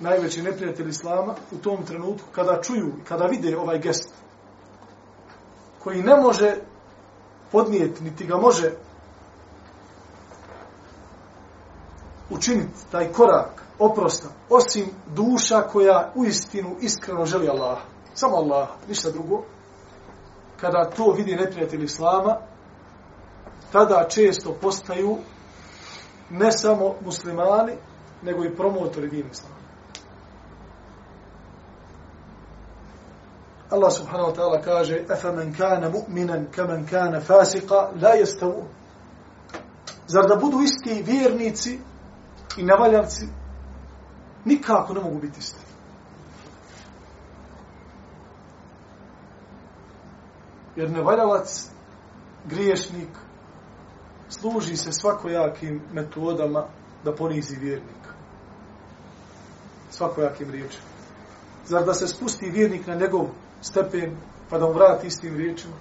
Najveći 0.01 0.43
neprijatelji 0.43 0.91
Islama 0.91 1.35
u 1.53 1.57
tom 1.57 1.87
trenutku 1.87 2.27
kada 2.33 2.63
čuju 2.63 2.93
kada 3.09 3.25
vide 3.25 3.59
ovaj 3.59 3.79
gest 3.79 4.15
koji 5.79 6.03
ne 6.03 6.17
može 6.17 6.57
podnijeti, 7.53 8.05
niti 8.05 8.27
ga 8.27 8.37
može 8.37 8.73
učiniti 12.35 12.91
taj 12.91 13.13
korak 13.13 13.63
oprosta, 13.79 14.29
osim 14.51 14.87
duša 15.15 15.61
koja 15.61 16.13
u 16.15 16.25
istinu 16.25 16.77
iskreno 16.81 17.27
želi 17.27 17.49
Allah. 17.49 17.79
Samo 18.15 18.37
Allah, 18.37 18.69
ništa 18.89 19.11
drugo. 19.11 19.43
Kada 20.61 20.91
to 20.97 21.13
vidi 21.17 21.37
neprijatelj 21.37 21.85
Islama, 21.85 22.37
tada 23.73 24.07
često 24.09 24.53
postaju 24.61 25.19
ne 26.31 26.53
samo 26.53 26.95
muslimani, 27.05 27.73
nego 28.23 28.45
i 28.45 28.57
promotori 28.57 29.09
din 29.09 29.27
Islama. 29.31 29.63
Allah 33.71 33.93
subhanahu 33.93 34.31
wa 34.31 34.35
ta'ala 34.37 34.61
kaže 34.61 35.05
أَفَمَنْ 35.09 35.57
كَانَ 35.57 35.81
kana 35.81 36.47
كَمَنْ 36.53 36.85
كَانَ 36.87 36.91
kana 36.91 37.21
fasika 37.21 37.91
la. 38.01 38.13
Zar 40.07 40.29
da 40.29 40.37
budu 40.37 40.61
isti 40.63 41.03
vjernici 41.03 41.79
i 42.57 42.63
nevaljavci 42.63 43.27
nikako 44.45 44.95
ne 44.95 45.01
mogu 45.01 45.19
biti 45.19 45.39
isti. 45.39 45.61
Jer 50.77 50.91
nevaljavac, 50.91 51.71
griješnik, 52.45 53.09
služi 54.29 54.77
se 54.77 54.93
svakojakim 54.93 55.83
metodama 55.93 56.65
da 57.05 57.15
ponizi 57.15 57.57
vjernika. 57.57 58.11
Svakojakim 59.91 60.51
riječima. 60.51 60.85
Zar 61.65 61.85
da 61.85 61.95
se 61.95 62.09
spusti 62.09 62.51
vjernik 62.51 62.87
na 62.87 62.95
njegov 62.95 63.27
stepen 63.61 64.17
pa 64.51 64.59
da 64.59 64.67
mu 64.67 64.73
vrati 64.73 65.07
istim 65.07 65.37
riječima 65.37 65.75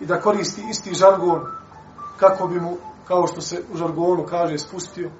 i 0.00 0.06
da 0.06 0.20
koristi 0.20 0.62
isti 0.70 0.94
žargon 0.94 1.46
kako 2.16 2.46
bi 2.46 2.60
mu, 2.60 2.76
kao 3.04 3.26
što 3.26 3.40
se 3.40 3.62
u 3.72 3.76
žargonu 3.76 4.26
kaže, 4.26 4.58
spustio 4.58 5.10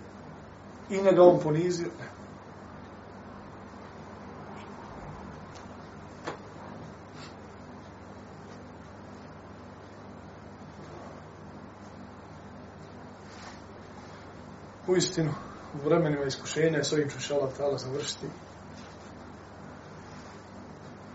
i 0.90 1.03
njega 1.03 1.22
on 1.22 1.40
ponizio. 1.40 1.87
Ne. 1.87 2.09
U 14.88 14.96
istinu, 14.96 15.31
u 15.74 15.88
vremenima 15.88 16.24
iskušenja, 16.24 16.85
s 16.85 16.92
ovim 16.92 17.11
ću 17.11 17.20
šalat 17.20 17.57
tala 17.57 17.79
završiti, 17.79 18.27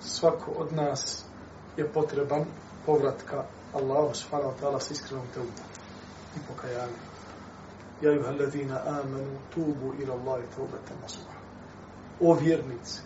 svako 0.02 0.52
od 0.52 0.74
nas 0.74 1.26
je 1.78 1.88
potreban 1.94 2.46
povratka 2.86 3.44
Allahu 3.74 4.14
subhanahu 4.14 4.52
wa 4.52 4.62
ta'ala 4.62 4.80
s 4.80 4.92
iskrenom 4.92 5.26
teubom 5.34 5.54
i 6.36 6.40
pokajanjem. 6.48 7.23
Ja 8.04 8.12
juha 8.12 8.30
alladhina 8.30 8.82
amanu 8.88 9.40
tubu 9.54 9.94
ila 10.02 10.14
Allahi 10.14 10.44
teubatan 10.56 10.98
nasuha. 11.02 11.38
O 12.20 12.34
vjernici, 12.34 13.02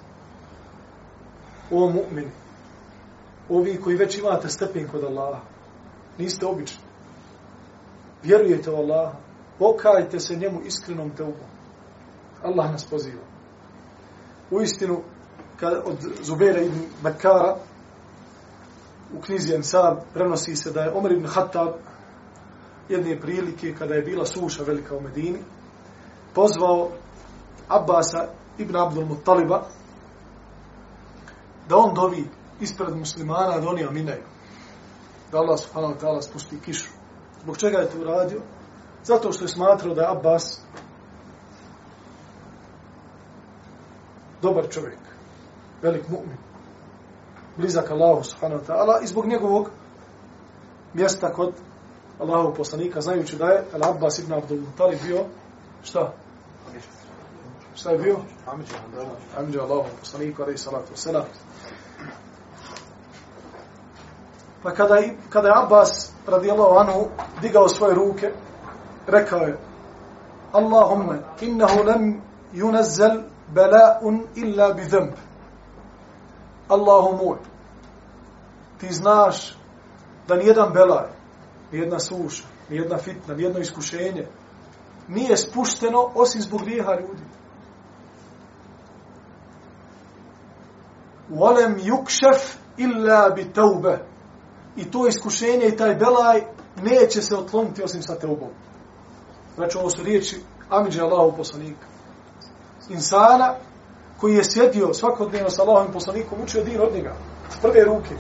o 1.72 1.90
mu'mini, 1.90 2.32
ovi 3.50 3.78
koji 3.82 3.96
već 3.96 4.18
imate 4.18 4.50
stepen 4.50 4.88
kod 4.88 5.04
Allaha, 5.04 5.40
niste 6.18 6.46
obični. 6.46 6.84
Vjerujete 8.24 8.72
u 8.72 8.76
Allaha, 8.76 9.14
pokajte 9.60 10.20
se 10.20 10.36
njemu 10.36 10.62
iskrenom 10.66 11.10
teubom. 11.10 11.48
Allah 12.44 12.72
nas 12.72 12.86
poziva. 12.86 13.24
U 14.52 14.62
istinu, 14.62 15.02
kad 15.60 15.74
od 15.86 15.98
Zubera 16.22 16.62
ibn 16.62 16.80
Bakara 17.04 17.58
u 19.18 19.22
knjizi 19.22 19.56
Ansab 19.56 19.98
prenosi 20.14 20.56
se 20.56 20.72
da 20.72 20.82
je 20.82 20.92
Omer 20.92 21.12
ibn 21.12 21.28
Khattab 21.28 21.70
jedne 22.90 23.20
prilike 23.20 23.76
kada 23.76 23.94
je 23.96 24.02
bila 24.02 24.26
suša 24.26 24.64
velika 24.64 24.96
u 24.96 25.02
Medini 25.02 25.40
pozvao 26.36 26.90
Abbasa 27.68 28.28
ibn 28.58 28.76
Abdul 28.76 29.06
Muttaliba 29.06 29.64
da 31.70 31.78
on 31.78 31.94
dovi 31.94 32.26
ispred 32.62 32.96
muslimana 32.96 33.60
da 33.60 33.70
oni 33.70 33.84
aminaju. 33.84 34.24
Da 35.32 35.38
Allah 35.38 35.60
subhanahu 35.60 35.94
wa 35.94 36.00
ta'ala 36.00 36.22
spusti 36.22 36.60
kišu. 36.66 36.90
Zbog 37.42 37.58
čega 37.58 37.78
je 37.78 37.90
to 37.90 38.00
uradio? 38.00 38.42
Zato 39.04 39.32
što 39.32 39.44
je 39.44 39.48
smatrao 39.50 39.96
da 39.96 40.02
je 40.02 40.12
Abbas 40.12 40.62
dobar 44.42 44.70
čovjek 44.70 45.00
velik 45.82 46.08
mu'min, 46.10 46.38
blizak 47.58 47.92
Allahu 47.92 48.24
subhanahu 48.24 48.62
wa 48.62 48.68
ta'ala 48.68 49.04
i 49.04 49.08
zbog 49.08 49.26
njegovog 49.26 49.70
mjesta 50.94 51.34
kod 51.34 51.54
Allahov 52.20 52.54
poslanika, 52.54 53.02
znajući 53.02 53.36
da 53.36 53.46
je 53.46 53.64
El 53.74 53.90
Abbas 53.90 54.20
ibn 54.20 54.34
Abdul 54.34 54.60
Muttalib 54.62 55.00
bio, 55.06 55.26
šta? 55.84 56.14
Šta 57.76 57.92
je 57.92 57.98
bio? 57.98 58.18
Amidja 59.38 59.62
Allahov 59.62 59.86
poslaniku, 60.00 60.52
i 60.52 60.58
salatu 60.58 60.94
wasalam. 60.94 61.24
Pa 64.64 64.72
kada 64.72 64.96
je, 64.96 65.18
kada 65.30 65.48
je 65.48 65.54
Abbas 65.64 66.12
radijallahu 66.28 66.78
anhu 66.78 67.08
digao 67.42 67.70
svoje 67.70 67.96
ruke, 67.96 68.32
rekao 69.08 69.40
je 69.40 69.58
Allahumma 70.52 71.16
innahu 71.42 71.84
lam 71.84 72.22
yunazzel 72.54 73.22
bala'un 73.54 74.28
illa 74.36 74.74
bi 74.74 74.84
dhanb. 74.84 75.12
Allahu 76.68 77.26
moj, 77.26 77.38
ti 78.80 78.94
znaš 78.94 79.58
da 80.28 80.36
nijedan 80.36 80.74
belaj, 80.74 81.17
nijedna 81.72 82.00
suša, 82.00 82.44
nijedna 82.70 82.98
fitna, 82.98 83.36
nijedno 83.36 83.60
iskušenje 83.60 84.28
nije 85.08 85.38
spušteno 85.38 86.12
osim 86.16 86.42
zbog 86.42 86.62
grijeha 86.62 86.92
ljudi. 86.92 87.24
Volem 91.30 91.76
yukšef 91.76 92.56
illa 92.78 93.30
bi 93.30 93.54
teube. 93.54 94.06
I 94.76 94.92
to 94.92 95.08
iskušenje 95.08 95.68
i 95.68 95.78
taj 95.78 95.96
belaj 95.96 96.42
neće 96.82 97.22
se 97.22 97.36
otkloniti 97.36 97.84
osim 97.84 98.02
sa 98.02 98.16
teubom. 98.16 98.50
Znači 99.56 99.78
ovo 99.78 99.90
su 99.90 100.04
riječi 100.04 100.42
Amidža 100.70 101.04
Allahov 101.04 101.32
poslanika. 101.38 101.88
Insana 102.90 103.56
koji 104.20 104.36
je 104.36 104.44
sjedio 104.44 104.94
svakodnevno 104.94 105.50
sa 105.50 105.62
Allahovim 105.62 105.94
poslanikom, 105.94 106.42
učio 106.44 106.64
din 106.64 106.82
od 106.82 106.94
njega, 106.94 107.16
s 107.50 107.62
prve 107.62 107.84
ruke. 107.84 108.16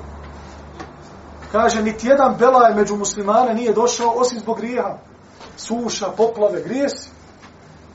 Kaže, 1.51 1.83
niti 1.83 2.07
jedan 2.07 2.36
belaj 2.39 2.75
među 2.75 2.95
muslimane 2.95 3.53
nije 3.53 3.73
došao 3.73 4.10
osim 4.10 4.39
zbog 4.39 4.57
grijeha. 4.57 4.97
Suša, 5.57 6.05
poplave, 6.17 6.63
grijesi. 6.63 7.10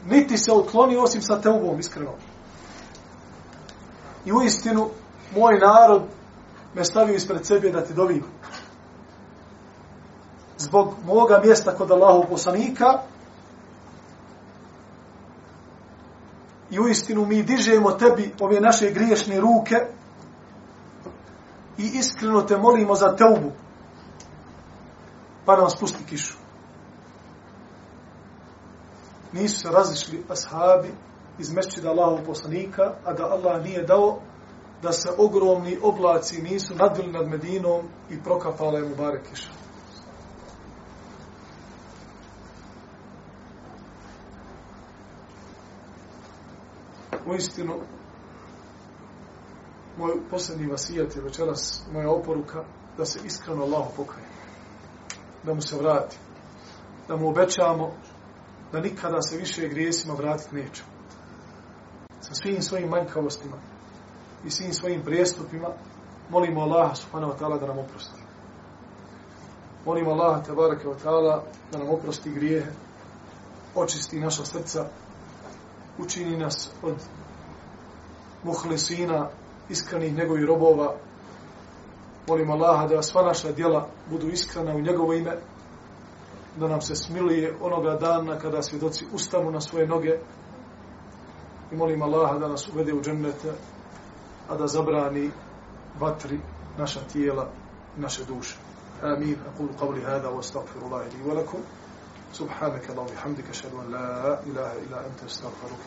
Niti 0.07 0.39
se 0.39 0.53
otkloni 0.53 0.97
osim 0.97 1.23
sa 1.23 1.41
teubom, 1.41 1.81
iskreno. 1.81 2.13
I 4.25 4.33
u 4.33 4.43
istinu, 4.43 4.89
moj 5.37 5.59
narod 5.59 6.03
me 6.75 6.85
stavio 6.85 7.15
ispred 7.15 7.47
sebe 7.47 7.71
da 7.71 7.85
ti 7.85 7.95
dovim. 7.95 8.25
Zbog 10.59 10.95
moga 11.07 11.41
mjesta 11.45 11.75
kod 11.75 11.91
Allahov 11.91 12.27
poslanika, 12.29 13.03
i 16.71 16.81
u 16.81 16.89
istinu 16.89 17.27
mi 17.27 17.43
dižemo 17.43 17.91
tebi 17.91 18.35
ove 18.41 18.61
naše 18.61 18.91
griješne 18.91 19.41
ruke 19.41 19.77
i 21.79 21.91
iskreno 21.95 22.43
te 22.43 22.57
molimo 22.57 22.95
za 22.95 23.17
teubu 23.17 23.53
pa 25.45 25.57
nam 25.57 25.71
spusti 25.71 26.05
kišu. 26.09 26.37
Nisu 29.33 29.61
se 29.61 29.69
razišli 29.71 30.25
ashabi 30.29 30.95
iz 31.39 31.53
mešćida 31.53 31.91
Allahov 31.91 32.27
poslanika, 32.27 32.95
a 33.05 33.13
da 33.13 33.25
Allah 33.25 33.65
nije 33.65 33.83
dao 33.83 34.19
da 34.83 34.93
se 34.93 35.09
ogromni 35.19 35.79
oblaci 35.83 36.43
nisu 36.43 36.75
nadvili 36.75 37.13
nad 37.13 37.29
Medinom 37.29 37.87
i 38.11 38.23
prokafala 38.23 38.79
je 38.79 38.89
mu 38.89 38.97
bare 38.97 39.23
kiša. 39.31 39.63
u 47.27 47.35
istinu 47.35 47.75
moj 49.99 50.13
posljednji 50.31 50.67
vasijat 50.67 51.17
je 51.17 51.23
večeras 51.23 51.83
moja 51.93 52.11
oporuka 52.11 52.65
da 52.97 53.05
se 53.05 53.19
iskreno 53.25 53.63
Allah 53.63 53.87
pokaje. 53.97 54.27
Da 55.45 55.55
mu 55.55 55.63
se 55.63 55.77
vrati. 55.77 56.17
Da 57.09 57.17
mu 57.17 57.29
obećamo 57.29 57.93
da 58.73 58.81
nikada 58.81 59.23
se 59.23 59.37
više 59.37 59.69
grijesima 59.69 60.15
vratiti 60.15 60.55
nećemo. 60.55 60.89
Sa 62.21 62.35
svim 62.35 62.63
svojim 62.63 62.89
manjkavostima 62.89 63.57
i 64.45 64.51
svim 64.51 64.73
svojim 64.73 65.03
prijestupima 65.03 65.69
molimo 66.31 66.61
Allaha 66.61 66.95
subhanahu 66.95 67.33
wa 67.33 67.39
ta'ala 67.39 67.61
da 67.61 67.67
nam 67.67 67.79
oprosti. 67.79 68.21
Molimo 69.85 70.11
Allaha 70.11 70.43
tabaraka 70.43 70.89
wa 70.89 70.97
ta'ala 71.05 71.43
da 71.73 71.79
nam 71.79 71.89
oprosti 71.89 72.31
grijehe, 72.31 72.71
očisti 73.75 74.21
naša 74.21 74.45
srca, 74.45 74.87
učini 75.99 76.37
nas 76.37 76.71
od 76.83 76.95
muhlisina, 78.43 79.29
iskrenih 79.72 80.16
njegovih 80.16 80.46
robova. 80.46 80.94
Molim 82.28 82.52
Allaha 82.52 82.88
da 82.88 83.02
sva 83.02 83.22
naša 83.22 83.52
djela 83.52 83.88
budu 84.10 84.28
iskrena 84.28 84.76
u 84.76 84.82
njegovo 84.82 85.14
ime, 85.14 85.38
da 86.58 86.68
nam 86.68 86.82
se 86.82 86.96
smilije 86.96 87.56
onoga 87.62 87.96
dana 87.96 88.40
kada 88.40 88.62
svjedoci 88.62 89.06
ustanu 89.14 89.52
na 89.52 89.62
svoje 89.62 89.88
noge 89.88 90.20
i 91.72 91.76
molim 91.76 92.02
Allaha 92.02 92.38
da 92.38 92.48
nas 92.48 92.68
uvede 92.68 92.94
u 92.94 93.02
džennete, 93.02 93.52
a 94.50 94.56
da 94.56 94.68
zabrani 94.68 95.32
vatri 96.00 96.40
naša 96.78 97.00
tijela 97.00 97.50
i 97.98 98.02
naše 98.02 98.26
duše. 98.26 98.56
آمين 99.04 99.38
أقول 99.54 99.70
قولي 99.78 100.06
هذا 100.06 100.28
واستغفر 100.28 100.80
الله 100.86 101.08
لي 101.08 101.30
ولكم 101.30 101.60
سبحانك 102.34 102.90
اللهم 102.90 103.06
وبحمدك 103.06 103.50
أشهد 103.50 103.74
أن 103.74 103.92
لا 103.92 104.44
إله 104.44 104.74
إلا 104.74 105.08
أنت 105.08 105.24
أستغفرك 105.26 105.84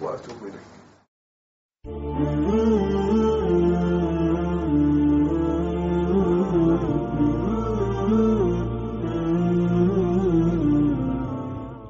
وأتوب 0.00 0.42
إليك 0.42 0.83